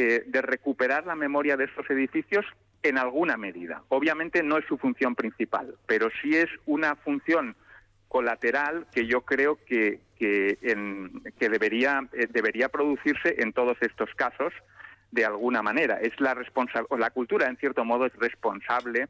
eh, 0.00 0.22
de 0.26 0.40
recuperar 0.42 1.04
la 1.06 1.14
memoria 1.14 1.56
de 1.56 1.64
estos 1.64 1.88
edificios 1.90 2.46
en 2.82 2.96
alguna 2.96 3.36
medida. 3.36 3.82
Obviamente 3.88 4.42
no 4.42 4.56
es 4.56 4.64
su 4.66 4.78
función 4.78 5.14
principal, 5.14 5.74
pero 5.86 6.08
sí 6.22 6.34
es 6.36 6.48
una 6.66 6.96
función 6.96 7.54
colateral 8.08 8.86
que 8.92 9.06
yo 9.06 9.20
creo 9.20 9.58
que, 9.66 10.00
que, 10.18 10.58
en- 10.62 11.22
que 11.38 11.48
debería, 11.48 12.02
eh, 12.12 12.26
debería 12.30 12.68
producirse 12.68 13.36
en 13.42 13.52
todos 13.52 13.76
estos 13.82 14.08
casos 14.14 14.52
de 15.12 15.24
alguna 15.24 15.62
manera. 15.62 16.00
Es 16.00 16.18
la 16.20 16.34
responsa- 16.34 16.86
la 16.98 17.10
cultura, 17.10 17.46
en 17.48 17.56
cierto 17.58 17.84
modo, 17.84 18.06
es 18.06 18.14
responsable 18.16 19.08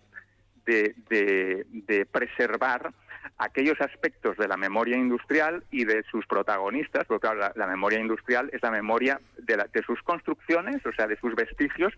de, 0.66 0.94
de- 1.08 1.64
de 1.70 2.06
preservar 2.06 2.92
aquellos 3.38 3.80
aspectos 3.80 4.36
de 4.36 4.48
la 4.48 4.56
memoria 4.56 4.96
industrial 4.96 5.64
y 5.70 5.84
de 5.84 6.02
sus 6.10 6.26
protagonistas, 6.26 7.04
porque 7.06 7.22
claro, 7.22 7.40
la, 7.40 7.52
la 7.56 7.66
memoria 7.66 7.98
industrial 7.98 8.50
es 8.52 8.62
la 8.62 8.70
memoria 8.70 9.20
de, 9.38 9.56
la- 9.56 9.66
de 9.72 9.82
sus 9.82 10.00
construcciones, 10.02 10.84
o 10.86 10.92
sea, 10.92 11.06
de 11.06 11.16
sus 11.18 11.34
vestigios, 11.34 11.92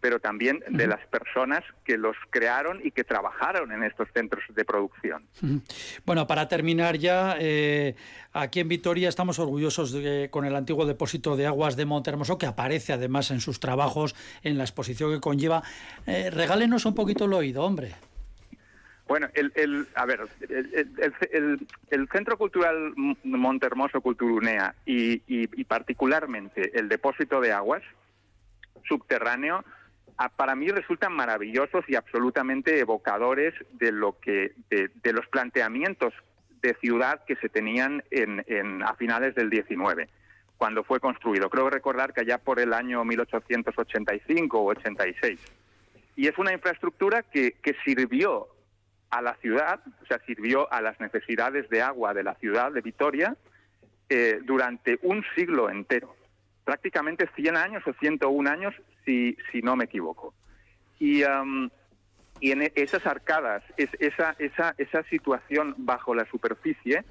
pero 0.00 0.20
también 0.20 0.60
de 0.68 0.86
las 0.86 1.04
personas 1.08 1.64
que 1.84 1.98
los 1.98 2.14
crearon 2.30 2.80
y 2.84 2.92
que 2.92 3.02
trabajaron 3.02 3.72
en 3.72 3.82
estos 3.82 4.06
centros 4.14 4.44
de 4.54 4.64
producción. 4.64 5.24
Bueno, 6.06 6.24
para 6.28 6.46
terminar 6.46 6.96
ya, 6.98 7.34
eh, 7.40 7.96
aquí 8.32 8.60
en 8.60 8.68
Vitoria 8.68 9.08
estamos 9.08 9.40
orgullosos 9.40 9.92
de- 9.92 10.28
con 10.30 10.44
el 10.44 10.54
antiguo 10.54 10.86
depósito 10.86 11.34
de 11.36 11.46
aguas 11.48 11.74
de 11.74 11.84
Montermoso, 11.84 12.38
que 12.38 12.46
aparece 12.46 12.92
además 12.92 13.32
en 13.32 13.40
sus 13.40 13.58
trabajos, 13.58 14.14
en 14.44 14.56
la 14.56 14.62
exposición 14.62 15.12
que 15.12 15.20
conlleva. 15.20 15.64
Eh, 16.06 16.30
regálenos 16.30 16.84
un 16.86 16.94
poquito 16.94 17.24
el 17.24 17.32
oído, 17.32 17.64
hombre. 17.64 17.94
Bueno, 19.08 19.26
el, 19.34 19.86
a 19.94 20.04
ver, 20.04 20.20
el, 20.48 21.66
el- 21.90 22.08
Centro 22.12 22.36
Cultural 22.36 22.92
Montermoso 23.24 24.00
Culturunea 24.02 24.74
y, 24.84 25.14
y- 25.26 25.48
y 25.60 25.64
particularmente 25.64 26.78
el 26.78 26.88
depósito 26.88 27.40
de 27.40 27.52
aguas 27.52 27.82
subterráneo, 28.86 29.64
para 30.36 30.54
mí 30.54 30.68
resultan 30.68 31.12
maravillosos 31.14 31.84
y 31.88 31.94
absolutamente 31.94 32.78
evocadores 32.78 33.54
de 33.72 33.92
lo 33.92 34.18
que, 34.20 34.52
de, 34.70 34.90
de 35.02 35.12
los 35.12 35.26
planteamientos 35.28 36.12
de 36.60 36.74
ciudad 36.74 37.24
que 37.24 37.36
se 37.36 37.48
tenían 37.48 38.02
en, 38.10 38.44
en- 38.46 38.82
a 38.82 38.94
finales 38.94 39.34
del 39.34 39.48
19 39.48 40.08
cuando 40.58 40.82
fue 40.84 41.00
construido. 41.00 41.48
Creo 41.50 41.70
recordar 41.70 42.12
que 42.12 42.20
allá 42.22 42.36
por 42.38 42.58
el 42.60 42.72
año 42.74 43.04
1885 43.04 44.58
o 44.58 44.64
86. 44.70 45.38
Y 46.16 46.26
es 46.26 46.36
una 46.36 46.52
infraestructura 46.52 47.22
que, 47.22 47.52
que 47.62 47.74
sirvió 47.84 48.48
a 49.10 49.22
la 49.22 49.34
ciudad, 49.36 49.80
o 50.02 50.06
sea, 50.06 50.18
sirvió 50.26 50.70
a 50.72 50.80
las 50.82 50.98
necesidades 51.00 51.68
de 51.70 51.82
agua 51.82 52.12
de 52.14 52.22
la 52.22 52.34
ciudad 52.34 52.72
de 52.72 52.80
Vitoria 52.82 53.36
eh, 54.08 54.40
durante 54.44 54.98
un 55.02 55.24
siglo 55.34 55.70
entero. 55.70 56.14
Prácticamente 56.64 57.28
100 57.34 57.56
años 57.56 57.82
o 57.86 57.92
101 57.94 58.50
años, 58.50 58.74
si, 59.04 59.36
si 59.50 59.62
no 59.62 59.76
me 59.76 59.84
equivoco. 59.84 60.34
Y, 60.98 61.22
am, 61.22 61.70
y 62.40 62.52
en 62.52 62.62
e- 62.62 62.72
esas 62.74 63.06
arcadas, 63.06 63.62
es, 63.78 63.88
esa, 63.98 64.34
esa, 64.38 64.74
esa 64.76 65.02
situación 65.04 65.74
bajo 65.78 66.14
la 66.14 66.26
superficie, 66.26 67.04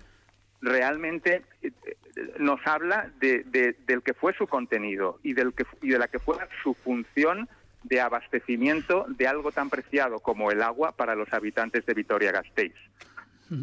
realmente 0.61 1.43
eh, 1.61 1.71
eh, 1.85 1.97
nos 2.39 2.59
habla 2.67 3.11
de, 3.19 3.43
de- 3.45 3.75
del 3.87 4.01
que 4.03 4.13
fue 4.13 4.33
su 4.33 4.45
contenido 4.47 5.19
y, 5.23 5.33
del 5.33 5.53
que, 5.53 5.65
y 5.81 5.89
de 5.89 5.99
la 5.99 6.07
que 6.07 6.19
fue 6.19 6.35
su 6.61 6.73
función 6.75 7.47
de 7.87 8.01
abastecimiento 8.01 9.05
de 9.09 9.27
algo 9.27 9.51
tan 9.51 9.69
preciado 9.69 10.19
como 10.19 10.51
el 10.51 10.61
agua 10.61 10.91
para 10.91 11.15
los 11.15 11.31
habitantes 11.33 11.85
de 11.85 11.93
Vitoria-Gasteiz. 11.93 12.75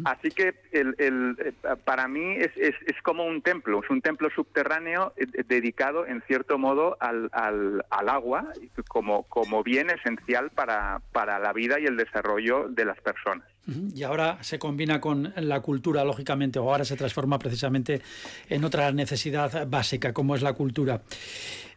Así 0.03 0.31
que 0.31 0.55
el, 0.71 0.95
el, 0.97 1.37
eh, 1.39 1.53
para 1.83 2.07
mí 2.07 2.37
es, 2.37 2.51
es, 2.57 2.73
es 2.87 2.99
como 3.03 3.23
un 3.25 3.43
templo, 3.43 3.81
es 3.83 3.89
un 3.91 4.01
templo 4.01 4.31
subterráneo 4.31 5.13
eh, 5.15 5.27
dedicado 5.45 6.07
en 6.07 6.23
cierto 6.23 6.57
modo 6.57 6.97
al, 6.99 7.29
al, 7.31 7.85
al 7.91 8.09
agua 8.09 8.51
como, 8.87 9.23
como 9.23 9.61
bien 9.61 9.91
esencial 9.91 10.49
para, 10.49 11.01
para 11.11 11.37
la 11.37 11.53
vida 11.53 11.79
y 11.79 11.85
el 11.85 11.97
desarrollo 11.97 12.67
de 12.67 12.85
las 12.85 12.99
personas. 12.99 13.47
Y 13.95 14.03
ahora 14.03 14.37
se 14.41 14.59
combina 14.59 15.01
con 15.01 15.33
la 15.35 15.59
cultura, 15.61 16.03
lógicamente, 16.03 16.59
o 16.59 16.69
ahora 16.69 16.85
se 16.85 16.95
transforma 16.95 17.39
precisamente 17.39 18.01
en 18.47 18.63
otra 18.63 18.91
necesidad 18.91 19.67
básica, 19.67 20.13
como 20.13 20.35
es 20.35 20.41
la 20.41 20.53
cultura. 20.53 21.01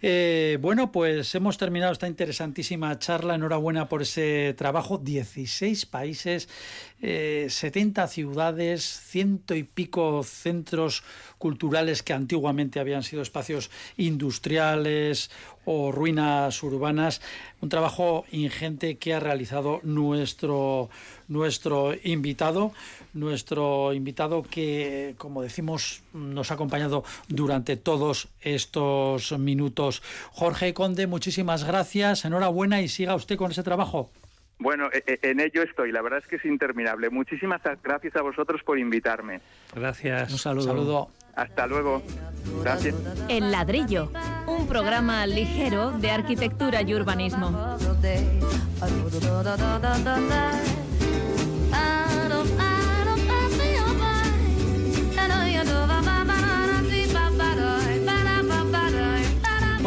Eh, 0.01 0.59
bueno, 0.61 0.93
pues 0.93 1.35
hemos 1.35 1.59
terminado 1.59 1.93
esta 1.93 2.07
interesantísima 2.07 2.99
charla. 2.99 3.35
Enhorabuena 3.35 3.89
por 3.89 4.03
ese 4.03 4.55
trabajo. 4.57 4.99
16 4.99 5.87
países, 5.87 6.49
eh, 7.01 7.47
70 7.49 8.07
ciudades, 8.07 8.83
ciento 8.85 9.55
y 9.55 9.65
pico 9.65 10.23
centros 10.23 11.03
culturales 11.39 12.03
que 12.03 12.13
antiguamente 12.13 12.81
habían 12.81 13.03
sido 13.03 13.23
espacios 13.23 13.71
industriales 13.97 15.31
o 15.71 15.93
ruinas 15.93 16.63
urbanas. 16.63 17.21
Un 17.61 17.69
trabajo 17.69 18.25
ingente 18.33 18.97
que 18.97 19.13
ha 19.13 19.21
realizado 19.21 19.81
nuestro, 19.83 20.89
nuestro 21.29 21.93
invitado, 22.05 22.73
nuestro 23.13 23.93
invitado 23.93 24.43
que, 24.43 25.15
como 25.19 25.43
decimos, 25.43 26.01
nos 26.15 26.51
ha 26.51 26.55
acompañado 26.55 27.05
durante 27.29 27.77
todos 27.77 28.29
estos 28.41 29.39
minutos. 29.39 30.03
Jorge 30.33 30.73
Conde, 30.73 31.07
muchísimas 31.07 31.65
gracias, 31.65 32.25
enhorabuena 32.25 32.81
y 32.81 32.89
siga 32.89 33.15
usted 33.15 33.37
con 33.37 33.51
ese 33.51 33.63
trabajo. 33.63 34.11
Bueno, 34.59 34.89
e- 34.93 35.05
e- 35.07 35.31
en 35.31 35.41
ello 35.41 35.63
estoy, 35.63 35.93
la 35.93 36.03
verdad 36.03 36.19
es 36.21 36.27
que 36.27 36.37
es 36.37 36.45
interminable. 36.45 37.11
Muchísimas 37.11 37.61
gracias 37.83 38.17
a 38.17 38.23
vosotros 38.23 38.61
por 38.65 38.79
invitarme. 38.79 39.41
Gracias. 39.75 40.33
Un 40.33 40.39
saludo. 40.39 41.11
Hasta 41.37 41.67
luego. 41.69 42.03
Gracias. 42.63 42.95
El 43.29 43.53
ladrillo, 43.53 44.11
un 44.49 44.67
programa 44.67 45.25
ligero 45.27 45.93
de 45.93 46.11
arquitectura 46.11 46.83
y 46.83 46.95
urbanismo. 46.95 47.79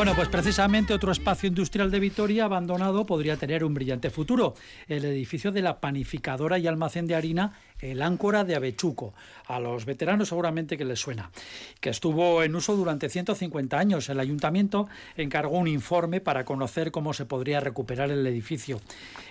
Bueno, 0.02 0.16
pues 0.16 0.30
precisamente 0.30 0.96
otro 0.96 1.12
espacio 1.12 1.48
industrial 1.48 1.92
de 1.92 2.00
Vitoria 2.00 2.46
abandonado 2.46 3.06
podría 3.06 3.38
tener 3.38 3.64
un 3.64 3.76
brillante 3.76 4.10
futuro. 4.10 4.56
El 4.88 5.06
edificio 5.06 5.52
de 5.52 5.62
la 5.62 5.80
panificadora 5.80 6.58
y 6.58 6.66
almacén 6.66 7.06
de 7.06 7.14
harina 7.14 7.54
el 7.82 8.02
áncora 8.02 8.44
de 8.44 8.56
Avechuco. 8.56 9.14
A 9.48 9.60
los 9.60 9.86
veteranos 9.86 10.30
seguramente 10.30 10.78
que 10.78 10.86
les 10.86 11.00
suena. 11.00 11.32
Que 11.80 11.90
estuvo 11.90 12.42
en 12.44 12.56
uso 12.56 12.76
durante 12.76 13.10
150 13.10 13.78
años. 13.78 14.10
El 14.10 14.20
ayuntamiento 14.20 14.88
encargó 15.18 15.58
un 15.58 15.68
informe 15.68 16.22
para 16.22 16.46
conocer 16.46 16.92
cómo 16.92 17.14
se 17.14 17.26
podría 17.26 17.60
recuperar 17.60 18.10
el 18.12 18.26
edificio. 18.26 18.82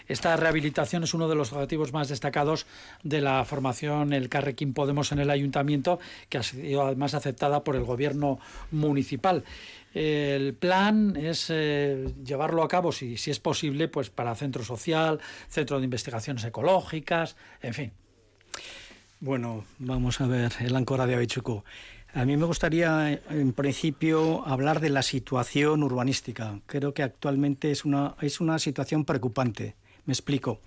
Esta 0.08 0.36
rehabilitación 0.36 1.04
es 1.04 1.14
uno 1.14 1.28
de 1.28 1.36
los 1.36 1.52
objetivos 1.52 1.92
más 1.92 2.08
destacados 2.08 2.66
de 3.04 3.20
la 3.20 3.44
formación 3.44 4.12
El 4.12 4.28
Carrequín 4.28 4.74
Podemos 4.74 5.12
en 5.12 5.20
el 5.20 5.30
ayuntamiento, 5.30 6.00
que 6.28 6.38
ha 6.38 6.42
sido 6.42 6.82
además 6.82 7.14
aceptada 7.14 7.62
por 7.62 7.76
el 7.76 7.84
gobierno 7.84 8.40
municipal. 8.72 9.44
El 9.92 10.54
plan 10.54 11.16
es 11.16 11.46
eh, 11.50 12.06
llevarlo 12.24 12.62
a 12.62 12.68
cabo, 12.68 12.92
si, 12.92 13.16
si 13.16 13.30
es 13.30 13.40
posible, 13.40 13.88
pues 13.88 14.10
para 14.10 14.34
centro 14.34 14.62
social, 14.62 15.20
centro 15.48 15.78
de 15.78 15.84
investigaciones 15.84 16.44
ecológicas, 16.44 17.36
en 17.60 17.74
fin. 17.74 17.92
Bueno, 19.18 19.64
vamos 19.78 20.20
a 20.20 20.26
ver, 20.26 20.52
el 20.60 20.74
Ancora 20.76 21.06
de 21.06 21.14
Avechuco. 21.14 21.64
A 22.14 22.24
mí 22.24 22.36
me 22.36 22.46
gustaría, 22.46 23.20
en 23.30 23.52
principio, 23.52 24.46
hablar 24.46 24.80
de 24.80 24.90
la 24.90 25.02
situación 25.02 25.82
urbanística. 25.82 26.58
Creo 26.66 26.92
que 26.94 27.02
actualmente 27.02 27.70
es 27.70 27.84
una, 27.84 28.16
es 28.20 28.40
una 28.40 28.58
situación 28.58 29.04
preocupante. 29.04 29.76
Me 30.06 30.12
explico. 30.12 30.60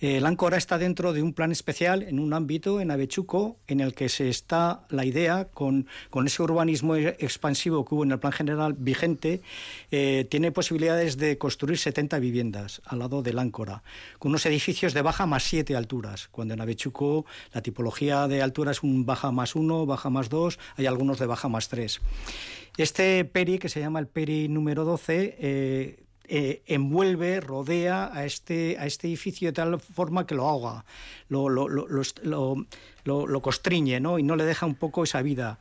El 0.00 0.24
Áncora 0.24 0.56
está 0.56 0.78
dentro 0.78 1.12
de 1.12 1.22
un 1.22 1.34
plan 1.34 1.52
especial 1.52 2.02
en 2.02 2.20
un 2.20 2.32
ámbito, 2.32 2.80
en 2.80 2.90
Avechuco, 2.90 3.58
en 3.66 3.80
el 3.80 3.92
que 3.92 4.08
se 4.08 4.30
está 4.30 4.86
la 4.88 5.04
idea, 5.04 5.48
con, 5.52 5.88
con 6.08 6.26
ese 6.26 6.42
urbanismo 6.42 6.96
expansivo 6.96 7.84
que 7.84 7.94
hubo 7.94 8.04
en 8.04 8.12
el 8.12 8.18
plan 8.18 8.32
general 8.32 8.72
vigente, 8.78 9.42
eh, 9.90 10.26
tiene 10.30 10.52
posibilidades 10.52 11.18
de 11.18 11.36
construir 11.36 11.76
70 11.76 12.18
viviendas 12.18 12.80
al 12.86 13.00
lado 13.00 13.20
del 13.20 13.38
Áncora, 13.38 13.82
con 14.18 14.30
unos 14.30 14.46
edificios 14.46 14.94
de 14.94 15.02
baja 15.02 15.26
más 15.26 15.42
7 15.42 15.76
alturas, 15.76 16.28
cuando 16.28 16.54
en 16.54 16.62
Avechuco 16.62 17.26
la 17.52 17.60
tipología 17.60 18.26
de 18.26 18.40
altura 18.40 18.70
es 18.70 18.82
un 18.82 19.04
baja 19.04 19.30
más 19.32 19.54
1, 19.54 19.84
baja 19.84 20.08
más 20.08 20.30
2, 20.30 20.58
hay 20.76 20.86
algunos 20.86 21.18
de 21.18 21.26
baja 21.26 21.50
más 21.50 21.68
3. 21.68 22.00
Este 22.78 23.22
PERI, 23.26 23.58
que 23.58 23.68
se 23.68 23.80
llama 23.80 23.98
el 23.98 24.06
PERI 24.06 24.48
número 24.48 24.86
12, 24.86 25.36
eh, 25.38 26.04
eh, 26.32 26.62
envuelve, 26.66 27.40
rodea 27.40 28.08
a 28.12 28.24
este, 28.24 28.76
a 28.78 28.86
este 28.86 29.08
edificio 29.08 29.48
de 29.48 29.52
tal 29.52 29.80
forma 29.80 30.26
que 30.26 30.36
lo 30.36 30.46
ahoga, 30.46 30.84
lo, 31.28 31.48
lo, 31.48 31.68
lo, 31.68 31.86
lo, 32.22 33.26
lo 33.26 33.42
constriñe 33.42 33.98
¿no? 33.98 34.18
y 34.20 34.22
no 34.22 34.36
le 34.36 34.44
deja 34.44 34.64
un 34.64 34.76
poco 34.76 35.02
esa 35.02 35.22
vida. 35.22 35.58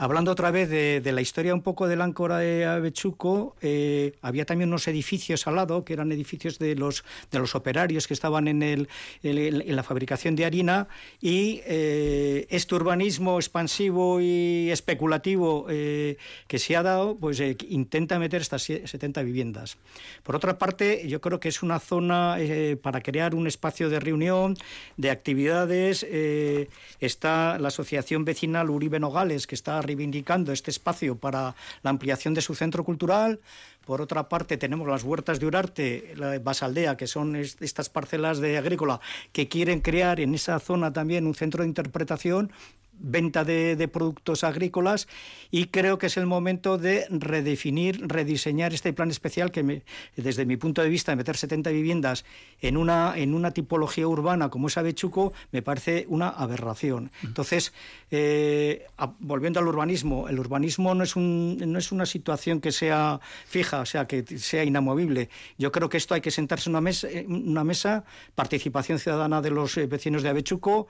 Hablando 0.00 0.30
otra 0.32 0.50
vez 0.50 0.70
de, 0.70 1.12
la 1.12 1.20
historia 1.20 1.52
un 1.52 1.60
poco 1.60 1.86
del 1.86 2.00
áncora 2.00 2.38
de 2.38 2.64
Avechuco, 2.64 3.54
eh, 3.60 4.14
había 4.22 4.46
también 4.46 4.70
unos 4.70 4.88
edificios 4.88 5.46
al 5.46 5.56
lado, 5.56 5.84
que 5.84 5.92
eran 5.92 6.10
edificios 6.10 6.58
de 6.58 6.74
los, 6.74 7.04
de 7.30 7.38
los 7.38 7.54
operarios 7.54 8.06
que 8.06 8.14
estaban 8.14 8.48
en, 8.48 8.62
el, 8.62 8.88
en 9.22 9.76
la 9.76 9.82
fabricación 9.82 10.36
de 10.36 10.46
harina, 10.46 10.88
y 11.20 11.60
eh, 11.66 12.46
este 12.48 12.76
urbanismo 12.76 13.36
expansivo 13.36 14.22
y 14.22 14.70
especulativo 14.70 15.66
eh, 15.68 16.16
que 16.48 16.58
se 16.58 16.76
ha 16.76 16.82
dado, 16.82 17.16
pues 17.16 17.38
eh, 17.40 17.58
intenta 17.68 18.18
meter 18.18 18.40
estas 18.40 18.62
70 18.62 19.22
viviendas. 19.22 19.76
Por 20.22 20.34
otra 20.34 20.56
parte, 20.56 21.06
yo 21.08 21.20
creo 21.20 21.40
que 21.40 21.50
es 21.50 21.62
una 21.62 21.78
zona 21.78 22.36
eh, 22.38 22.78
para 22.80 23.02
crear 23.02 23.34
un 23.34 23.46
espacio 23.46 23.90
de 23.90 24.00
reunión, 24.00 24.56
de 24.96 25.10
actividades. 25.10 26.06
Eh, 26.08 26.68
está 27.00 27.58
la 27.58 27.68
Asociación 27.68 28.24
Vecinal 28.24 28.70
Uribe 28.70 28.98
Nogales, 28.98 29.46
que 29.46 29.54
está 29.54 29.78
reivindicando 29.90 30.52
este 30.52 30.70
espacio 30.70 31.16
para 31.18 31.56
la 31.82 31.90
ampliación 31.90 32.32
de 32.32 32.42
su 32.42 32.54
centro 32.54 32.84
cultural. 32.84 33.40
Por 33.84 34.00
otra 34.00 34.28
parte, 34.28 34.56
tenemos 34.56 34.86
las 34.86 35.02
huertas 35.02 35.40
de 35.40 35.46
Urarte, 35.46 36.14
la 36.16 36.30
de 36.30 36.38
Basaldea, 36.38 36.96
que 36.96 37.08
son 37.08 37.34
estas 37.34 37.88
parcelas 37.88 38.38
de 38.38 38.56
agrícola 38.56 39.00
que 39.32 39.48
quieren 39.48 39.80
crear 39.80 40.20
en 40.20 40.34
esa 40.34 40.60
zona 40.60 40.92
también 40.92 41.26
un 41.26 41.34
centro 41.34 41.64
de 41.64 41.68
interpretación 41.68 42.52
venta 43.00 43.44
de, 43.44 43.76
de, 43.76 43.88
productos 43.88 44.44
agrícolas 44.44 45.08
y 45.50 45.66
creo 45.66 45.98
que 45.98 46.06
es 46.06 46.16
el 46.16 46.26
momento 46.26 46.78
de 46.78 47.06
redefinir, 47.10 48.06
rediseñar 48.06 48.72
este 48.72 48.92
plan 48.92 49.10
especial 49.10 49.50
que 49.50 49.62
me, 49.62 49.82
desde 50.16 50.46
mi 50.46 50.56
punto 50.56 50.82
de 50.82 50.88
vista 50.88 51.16
meter 51.16 51.36
70 51.36 51.70
viviendas 51.70 52.24
en 52.60 52.76
una, 52.76 53.14
en 53.16 53.34
una 53.34 53.50
tipología 53.52 54.06
urbana 54.06 54.50
como 54.50 54.68
es 54.68 54.76
Avechuco 54.76 55.32
me 55.52 55.62
parece 55.62 56.06
una 56.08 56.28
aberración. 56.28 57.10
Entonces, 57.22 57.72
eh, 58.10 58.86
a, 58.98 59.12
volviendo 59.18 59.60
al 59.60 59.68
urbanismo, 59.68 60.28
el 60.28 60.38
urbanismo 60.38 60.94
no 60.94 61.04
es, 61.04 61.16
un, 61.16 61.58
no 61.66 61.78
es 61.78 61.92
una 61.92 62.06
situación 62.06 62.60
que 62.60 62.72
sea 62.72 63.20
fija, 63.46 63.80
o 63.80 63.86
sea, 63.86 64.06
que 64.06 64.24
sea 64.38 64.64
inamovible. 64.64 65.28
Yo 65.58 65.72
creo 65.72 65.88
que 65.88 65.96
esto 65.96 66.14
hay 66.14 66.20
que 66.20 66.30
sentarse 66.30 66.68
en 66.68 66.74
una 66.74 66.80
mesa, 66.80 67.08
una 67.26 67.64
mesa 67.64 68.04
participación 68.34 68.98
ciudadana 68.98 69.40
de 69.40 69.50
los 69.50 69.76
vecinos 69.88 70.22
de 70.22 70.28
Avechuco, 70.28 70.88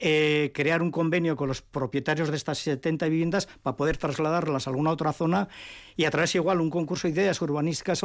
eh, 0.00 0.52
crear 0.54 0.82
un 0.82 0.90
convenio 0.90 1.36
con 1.36 1.48
los 1.48 1.62
propietarios 1.62 2.30
de 2.30 2.36
estas 2.36 2.58
70 2.58 3.08
viviendas 3.08 3.48
para 3.62 3.76
poder 3.76 3.96
trasladarlas 3.96 4.66
a 4.66 4.70
alguna 4.70 4.90
otra 4.90 5.12
zona 5.12 5.48
y 5.96 6.04
a 6.04 6.10
través 6.10 6.34
igual 6.34 6.60
un 6.60 6.70
concurso 6.70 7.08
de 7.08 7.14
ideas 7.14 7.40
urbanísticas 7.42 8.00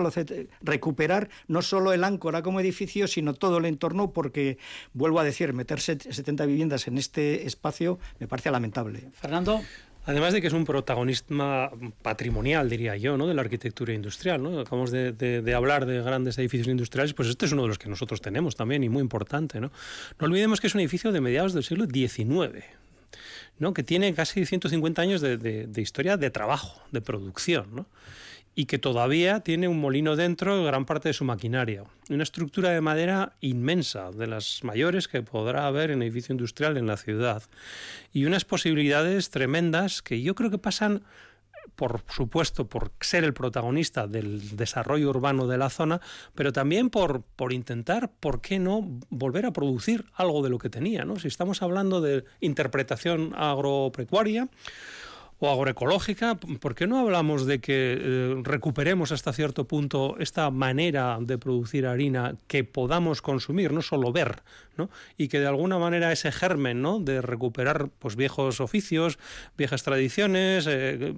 recuperar 0.61 1.29
no 1.47 1.61
solo 1.61 1.93
el 1.93 2.03
áncora 2.03 2.41
como 2.41 2.59
edificio, 2.59 3.07
sino 3.07 3.33
todo 3.33 3.57
el 3.57 3.65
entorno, 3.65 4.11
porque 4.11 4.57
vuelvo 4.93 5.19
a 5.19 5.23
decir, 5.23 5.53
meter 5.53 5.79
70 5.79 6.45
viviendas 6.45 6.87
en 6.87 6.97
este 6.97 7.45
espacio 7.45 7.99
me 8.19 8.27
parece 8.27 8.51
lamentable. 8.51 9.09
Fernando. 9.13 9.61
Además 10.05 10.33
de 10.33 10.41
que 10.41 10.47
es 10.47 10.53
un 10.53 10.65
protagonista 10.65 11.71
patrimonial, 12.01 12.69
diría 12.69 12.97
yo, 12.97 13.15
¿no? 13.17 13.27
de 13.27 13.33
la 13.33 13.41
arquitectura 13.41 13.93
industrial. 13.93 14.43
¿no? 14.43 14.59
Acabamos 14.59 14.91
de, 14.91 15.13
de, 15.13 15.41
de, 15.41 15.53
hablar 15.53 15.85
de 15.85 16.01
grandes 16.01 16.37
edificios 16.37 16.67
industriales, 16.67 17.13
pues 17.13 17.29
este 17.29 17.45
es 17.45 17.53
uno 17.53 17.61
de 17.63 17.69
los 17.69 17.79
que 17.79 17.89
nosotros 17.89 18.19
tenemos 18.21 18.55
también 18.55 18.83
y 18.83 18.89
muy 18.89 19.01
importante. 19.01 19.61
No, 19.61 19.71
no 20.19 20.27
olvidemos 20.27 20.59
que 20.59 20.67
es 20.67 20.75
un 20.75 20.81
edificio 20.81 21.11
de 21.11 21.21
mediados 21.21 21.53
del 21.53 21.63
siglo 21.63 21.85
XIX. 21.85 22.65
¿no? 23.59 23.73
que 23.73 23.83
tiene 23.83 24.13
casi 24.13 24.45
150 24.45 25.01
años 25.01 25.21
de, 25.21 25.37
de, 25.37 25.81
historia 25.81 26.17
de 26.17 26.29
trabajo, 26.29 26.81
de 26.91 27.01
producción, 27.01 27.67
¿no? 27.73 27.85
Y 28.55 28.65
que 28.65 28.77
todavía 28.77 29.39
tiene 29.39 29.67
un 29.67 29.79
molino 29.79 30.15
dentro 30.15 30.63
gran 30.63 30.85
parte 30.85 31.09
de 31.09 31.13
su 31.13 31.25
maquinaria. 31.25 31.83
Una 32.09 32.23
estructura 32.23 32.69
de 32.69 32.81
madera 32.81 33.33
inmensa, 33.41 34.11
de 34.11 34.27
las 34.27 34.63
mayores 34.63 35.07
que 35.07 35.23
podrá 35.23 35.67
haber 35.67 35.91
en 35.91 36.01
edificio 36.01 36.33
industrial 36.33 36.77
en 36.77 36.87
la 36.87 36.97
ciudad. 36.97 37.43
Y 38.11 38.25
unas 38.25 38.45
posibilidades 38.45 39.29
tremendas 39.29 40.01
que 40.01 40.21
yo 40.21 40.35
creo 40.35 40.51
que 40.51 40.57
pasan 40.57 41.03
por 41.75 42.01
supuesto, 42.09 42.67
por 42.67 42.91
ser 42.99 43.23
el 43.23 43.33
protagonista 43.33 44.07
del 44.07 44.55
desarrollo 44.55 45.09
urbano 45.09 45.47
de 45.47 45.57
la 45.57 45.69
zona, 45.69 46.01
pero 46.35 46.53
también 46.53 46.89
por, 46.89 47.23
por 47.23 47.53
intentar, 47.53 48.11
¿por 48.11 48.41
qué 48.41 48.59
no?, 48.59 48.99
volver 49.09 49.45
a 49.45 49.53
producir 49.53 50.05
algo 50.13 50.43
de 50.43 50.49
lo 50.49 50.59
que 50.59 50.69
tenía. 50.69 51.05
¿no? 51.05 51.17
Si 51.17 51.27
estamos 51.27 51.61
hablando 51.61 52.01
de 52.01 52.25
interpretación 52.41 53.33
agropecuaria, 53.35 54.49
o 55.39 55.49
agroecológica, 55.49 56.35
¿por 56.35 56.75
qué 56.75 56.87
no 56.87 56.99
hablamos 56.99 57.45
de 57.45 57.59
que 57.59 57.97
eh, 57.99 58.35
recuperemos 58.43 59.11
hasta 59.11 59.33
cierto 59.33 59.65
punto 59.67 60.15
esta 60.19 60.49
manera 60.51 61.17
de 61.21 61.37
producir 61.37 61.85
harina 61.85 62.35
que 62.47 62.63
podamos 62.63 63.21
consumir, 63.21 63.73
no 63.73 63.81
solo 63.81 64.11
ver, 64.11 64.43
¿no? 64.77 64.89
y 65.17 65.27
que 65.27 65.39
de 65.39 65.47
alguna 65.47 65.77
manera 65.77 66.11
ese 66.11 66.31
germen 66.31 66.81
¿no? 66.81 66.99
de 66.99 67.21
recuperar 67.21 67.89
pues, 67.99 68.15
viejos 68.15 68.59
oficios, 68.59 69.19
viejas 69.57 69.83
tradiciones, 69.83 70.65
eh, 70.67 71.13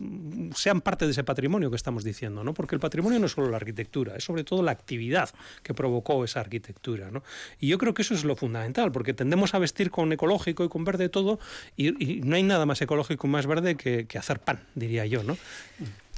sean 0.56 0.82
parte 0.82 1.06
de 1.06 1.12
ese 1.12 1.23
patrimonio 1.23 1.69
que 1.69 1.75
estamos 1.75 2.04
diciendo? 2.04 2.43
¿no? 2.43 2.54
Porque 2.54 2.75
el 2.75 2.82
patrimonio 2.82 3.19
no 3.19 3.28
es 3.28 3.32
solo 3.32 3.49
la 3.49 3.58
arquitectura, 3.58 4.15
es 4.15 4.23
sobre 4.23 4.43
todo 4.43 4.63
la 4.63 4.71
actividad 4.71 5.30
que 5.63 5.73
provocó 5.73 6.23
esa 6.23 6.39
arquitectura. 6.39 7.12
¿no? 7.12 7.23
Y 7.60 7.67
yo 7.67 7.78
creo 7.78 7.93
que 7.93 8.01
eso 8.01 8.13
es 8.13 8.23
lo 8.23 8.36
fundamental, 8.36 8.91
porque 8.91 9.13
tendemos 9.13 9.54
a 9.54 9.60
vestir 9.60 9.91
con 9.91 10.12
ecológico 10.12 10.63
y 10.63 10.69
con 10.69 10.84
verde 10.84 11.10
todo, 11.10 11.39
y, 11.75 12.04
y 12.04 12.21
no 12.21 12.36
hay 12.36 12.43
nada 12.43 12.65
más 12.65 12.82
ecológico 12.82 13.28
y 13.28 13.30
más 13.30 13.47
verde 13.47 13.75
que, 13.75 14.04
que 14.05 14.17
hacer 14.17 14.39
pan, 14.39 14.59
diría 14.75 15.05
yo, 15.05 15.23
¿no? 15.23 15.37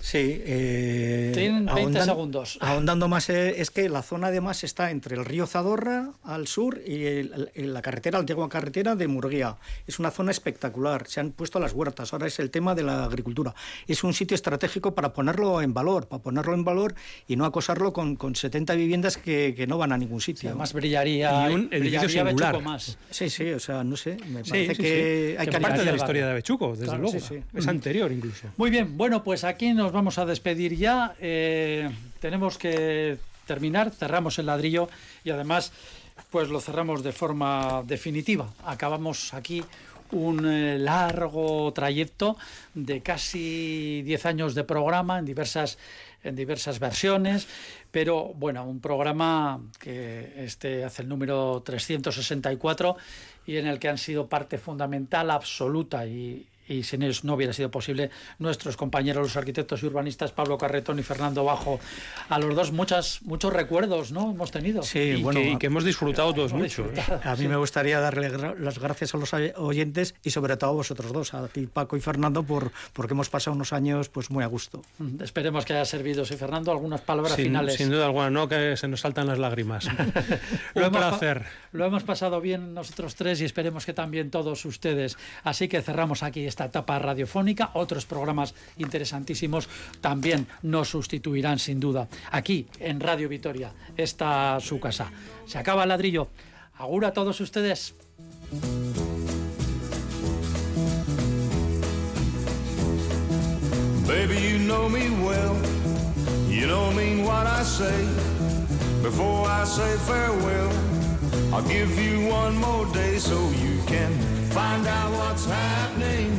Sí, 0.01 0.41
eh, 0.45 1.31
Tienen 1.33 1.65
20 1.65 1.81
ahondando, 1.81 2.05
segundos. 2.05 2.57
Ahondando 2.61 3.07
más, 3.07 3.29
eh, 3.29 3.59
es 3.59 3.71
que 3.71 3.89
la 3.89 4.03
zona 4.03 4.27
además 4.27 4.63
está 4.63 4.91
entre 4.91 5.15
el 5.15 5.25
río 5.25 5.47
Zadorra 5.47 6.11
al 6.23 6.47
sur 6.47 6.81
y 6.85 7.05
el, 7.05 7.51
el, 7.55 7.73
la 7.73 7.81
carretera, 7.81 8.17
la 8.17 8.21
antigua 8.21 8.47
carretera 8.47 8.95
de 8.95 9.07
Murguía. 9.07 9.57
Es 9.85 9.99
una 9.99 10.11
zona 10.11 10.31
espectacular. 10.31 11.07
Se 11.07 11.19
han 11.19 11.31
puesto 11.31 11.59
las 11.59 11.73
huertas. 11.73 12.13
Ahora 12.13 12.27
es 12.27 12.39
el 12.39 12.51
tema 12.51 12.75
de 12.75 12.83
la 12.83 13.03
agricultura. 13.05 13.53
Es 13.87 14.03
un 14.03 14.13
sitio 14.13 14.35
estratégico 14.35 14.93
para 14.93 15.13
ponerlo 15.13 15.61
en 15.61 15.73
valor, 15.73 16.07
para 16.07 16.21
ponerlo 16.21 16.53
en 16.53 16.63
valor 16.63 16.95
y 17.27 17.35
no 17.35 17.45
acosarlo 17.45 17.91
con, 17.91 18.15
con 18.15 18.35
70 18.35 18.75
viviendas 18.75 19.17
que, 19.17 19.53
que, 19.55 19.67
no 19.67 19.77
van 19.77 19.91
a 19.91 19.97
ningún 19.97 20.21
sitio. 20.21 20.49
Además 20.49 20.73
brillaría 20.73 21.49
y 21.49 21.53
un 21.53 21.69
edificio 21.71 22.07
singular. 22.07 22.61
Más. 22.61 22.97
Sí, 23.09 23.29
sí, 23.29 23.51
o 23.51 23.59
sea, 23.59 23.83
no 23.83 23.97
sé. 23.97 24.17
Me 24.27 24.43
parece 24.43 24.67
sí, 24.67 24.75
sí, 24.75 24.81
que 24.81 25.31
sí. 25.33 25.41
hay 25.41 25.47
que 25.47 25.59
parte 25.59 25.79
de 25.79 25.91
la 25.91 25.97
historia 25.97 26.25
de 26.25 26.31
Avechuco, 26.31 26.71
desde 26.71 26.85
claro, 26.85 27.01
luego. 27.01 27.17
Es 27.53 27.67
anterior 27.67 28.11
incluso. 28.11 28.47
Muy 28.57 28.69
bien. 28.69 28.97
Bueno, 28.97 29.23
pues 29.23 29.43
aquí 29.43 29.73
nos 29.73 29.86
vamos 29.91 30.17
a 30.17 30.25
despedir 30.25 30.75
ya. 30.75 31.15
Eh, 31.19 31.89
tenemos 32.19 32.57
que 32.57 33.17
terminar, 33.45 33.91
cerramos 33.91 34.39
el 34.39 34.47
ladrillo 34.47 34.89
y 35.23 35.31
además 35.31 35.71
pues 36.31 36.49
lo 36.49 36.59
cerramos 36.59 37.03
de 37.03 37.11
forma 37.11 37.83
definitiva. 37.85 38.49
Acabamos 38.65 39.33
aquí 39.33 39.63
un 40.11 40.45
eh, 40.45 40.77
largo 40.79 41.71
trayecto 41.73 42.37
de 42.73 43.01
casi 43.01 44.01
10 44.03 44.25
años 44.25 44.55
de 44.55 44.63
programa 44.63 45.19
en 45.19 45.25
diversas 45.25 45.77
en 46.23 46.35
diversas 46.35 46.79
versiones, 46.79 47.47
pero 47.91 48.33
bueno, 48.35 48.65
un 48.65 48.81
programa 48.81 49.61
que 49.79 50.33
este 50.37 50.83
hace 50.83 51.03
el 51.03 51.09
número 51.09 51.61
364 51.63 52.97
y 53.45 53.57
en 53.57 53.67
el 53.67 53.79
que 53.79 53.87
han 53.87 53.97
sido 53.97 54.27
parte 54.27 54.57
fundamental, 54.57 55.31
absoluta 55.31 56.05
y, 56.05 56.47
y 56.67 56.83
sin 56.83 57.01
ellos 57.03 57.23
no 57.23 57.33
hubiera 57.33 57.53
sido 57.53 57.71
posible. 57.71 58.09
Nuestros 58.39 58.77
compañeros, 58.77 59.23
los 59.23 59.37
arquitectos 59.37 59.83
y 59.83 59.85
urbanistas, 59.85 60.31
Pablo 60.31 60.57
Carretón 60.57 60.99
y 60.99 61.03
Fernando 61.03 61.43
Bajo, 61.43 61.79
a 62.29 62.39
los 62.39 62.55
dos 62.55 62.71
muchas, 62.71 63.21
muchos 63.23 63.53
recuerdos 63.53 64.11
¿no? 64.11 64.31
hemos 64.31 64.51
tenido. 64.51 64.83
Sí, 64.83 64.99
y 64.99 65.23
bueno, 65.23 65.39
que, 65.39 65.51
y 65.51 65.57
que 65.57 65.67
hemos 65.67 65.83
disfrutado 65.83 66.33
todos 66.33 66.53
mucho. 66.53 66.85
¿eh? 66.85 67.03
A 67.23 67.31
mí 67.31 67.43
sí. 67.43 67.47
me 67.47 67.55
gustaría 67.55 67.99
darle 67.99 68.29
las 68.59 68.79
gracias 68.79 69.13
a 69.13 69.17
los 69.17 69.33
oyentes 69.33 70.15
y 70.23 70.31
sobre 70.31 70.57
todo 70.57 70.71
a 70.71 70.73
vosotros 70.73 71.11
dos, 71.11 71.33
a 71.33 71.47
ti 71.47 71.67
Paco 71.67 71.97
y 71.97 72.01
Fernando, 72.01 72.43
por 72.43 72.71
porque 72.93 73.13
hemos 73.13 73.29
pasado 73.29 73.55
unos 73.55 73.73
años 73.73 74.09
pues 74.09 74.29
muy 74.29 74.43
a 74.43 74.47
gusto. 74.47 74.81
Mm, 74.97 75.21
esperemos 75.21 75.65
que 75.65 75.73
haya 75.73 75.85
servido. 75.85 76.25
Sí, 76.25 76.35
Fernando, 76.35 76.71
algunas 76.71 77.01
palabras 77.01 77.35
sin, 77.35 77.45
finales. 77.45 77.75
Sin 77.75 77.89
duda 77.89 78.05
alguna, 78.05 78.29
no 78.29 78.47
que 78.47 78.75
se 78.77 78.87
nos 78.87 79.01
saltan 79.01 79.27
las 79.27 79.39
lágrimas. 79.39 79.85
Un 80.75 80.81
lo 80.81 80.91
placer. 80.91 81.37
Hemos, 81.37 81.49
lo 81.73 81.85
hemos 81.85 82.03
pasado 82.03 82.41
bien 82.41 82.73
nosotros 82.73 83.15
tres 83.15 83.41
y 83.41 83.45
esperemos 83.45 83.85
que 83.85 83.93
también 83.93 84.29
todos 84.31 84.65
ustedes. 84.65 85.17
Así 85.43 85.67
que 85.67 85.81
cerramos 85.81 86.23
aquí 86.23 86.45
esta 86.57 86.65
etapa 86.65 86.97
radiofónica. 86.97 87.69
Otros 87.75 88.07
programas 88.07 88.55
interesantísimos 88.77 89.69
también 90.01 90.47
nos 90.63 90.89
sustituirán 90.89 91.59
sin 91.59 91.79
duda. 91.79 92.07
Aquí 92.31 92.65
en 92.79 92.99
Radio 92.99 93.29
Vitoria 93.29 93.71
está 93.95 94.59
su 94.59 94.79
casa. 94.79 95.11
Se 95.45 95.59
acaba 95.59 95.83
el 95.83 95.89
ladrillo. 95.89 96.29
Agur 96.79 97.05
a 97.05 97.13
todos 97.13 97.39
ustedes. 97.41 97.93
Baby, 104.07 104.37
you 104.41 104.57
know 104.65 104.89
me 104.89 105.09
well. 105.23 105.55
You 106.49 106.67
don't 106.67 106.95
mean 106.95 107.23
what 107.23 107.45
I 107.45 107.63
say. 107.63 108.07
Before 109.03 109.47
I 109.47 109.63
say 109.65 109.95
farewell, 110.07 110.71
I'll 111.53 111.61
give 111.67 111.91
you 111.99 112.27
one 112.27 112.57
more 112.57 112.87
day 112.93 113.19
so 113.19 113.35
you 113.35 113.77
can 113.85 114.36
find 114.57 114.87
out 114.87 115.11
what's 115.19 115.45
happening. 115.45 116.31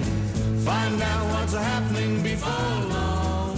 Find 0.70 1.00
out 1.00 1.24
what's 1.32 1.54
happening 1.54 2.20
before 2.20 2.74
long. 2.94 3.56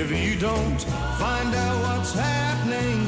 If 0.00 0.08
you 0.24 0.34
don't 0.48 0.80
find 1.22 1.50
out 1.64 1.76
what's 1.86 2.12
happening, 2.12 2.98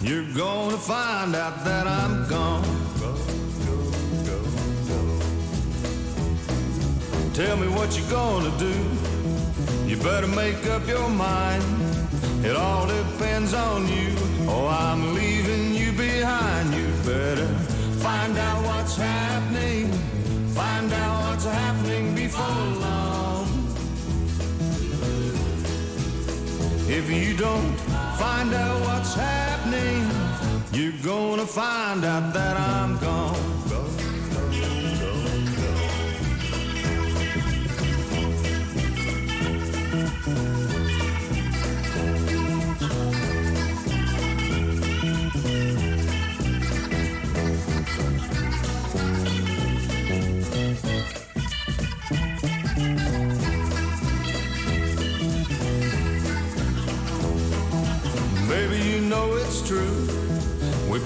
you're 0.00 0.30
gonna 0.44 0.78
find 0.78 1.36
out 1.44 1.56
that 1.68 1.86
I'm 2.00 2.14
gone. 2.26 2.64
Go, 3.02 3.12
go, 3.66 3.78
go, 4.28 4.38
go. 4.90 5.00
Tell 7.40 7.56
me 7.62 7.68
what 7.76 7.88
you're 7.96 8.12
gonna 8.20 8.54
do. 8.68 8.74
You 9.88 9.96
better 9.98 10.30
make 10.44 10.62
up 10.74 10.84
your 10.88 11.10
mind. 11.10 11.64
It 12.48 12.56
all 12.56 12.86
depends 12.86 13.52
on 13.52 13.88
you. 13.88 14.10
Oh, 14.48 14.66
I'm 14.68 15.14
leaving 15.14 15.75
behind. 16.18 16.72
You 16.74 16.88
better 17.04 17.48
find 18.06 18.36
out 18.38 18.60
what's 18.68 18.96
happening. 18.96 19.92
Find 20.60 20.90
out 20.92 21.16
what's 21.24 21.44
happening 21.44 22.14
before 22.14 22.64
long. 22.86 23.46
If 26.98 27.10
you 27.10 27.36
don't 27.36 27.74
find 28.22 28.50
out 28.54 28.78
what's 28.86 29.14
happening, 29.14 30.00
you're 30.76 31.00
gonna 31.12 31.46
find 31.46 32.04
out 32.04 32.32
that 32.32 32.56
I'm 32.56 32.98
gone. 32.98 33.55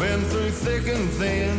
Been 0.00 0.24
through 0.30 0.50
thick 0.50 0.88
and 0.88 1.10
thin. 1.20 1.58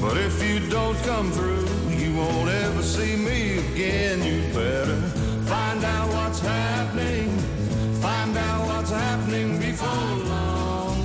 But 0.00 0.16
if 0.16 0.42
you 0.42 0.58
don't 0.68 0.98
come 1.04 1.30
through, 1.30 1.64
you 1.88 2.12
won't 2.16 2.50
ever 2.50 2.82
see 2.82 3.14
me 3.14 3.58
again. 3.58 4.24
You 4.24 4.42
better 4.52 5.00
find 5.46 5.84
out 5.84 6.08
what's 6.12 6.40
happening. 6.40 7.28
Find 8.02 8.36
out 8.36 8.66
what's 8.66 8.90
happening 8.90 9.60
before 9.60 10.16
long. 10.32 10.96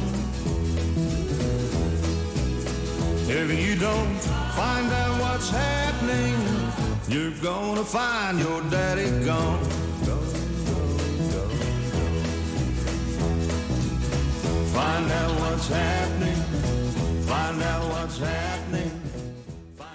If 3.30 3.48
you 3.64 3.76
don't 3.76 4.18
find 4.58 4.92
out 4.92 5.22
what's 5.22 5.52
happening, 5.52 6.36
you're 7.08 7.38
gonna 7.44 7.84
find 7.84 8.40
your 8.40 8.62
daddy 8.72 9.10
gone. 9.24 9.64
Go, 10.04 10.18
go, 10.66 10.80
go, 11.34 11.44
go. 11.44 11.44
Find 14.74 15.12
out 15.12 15.40
what's 15.42 15.68
happening. 15.68 16.39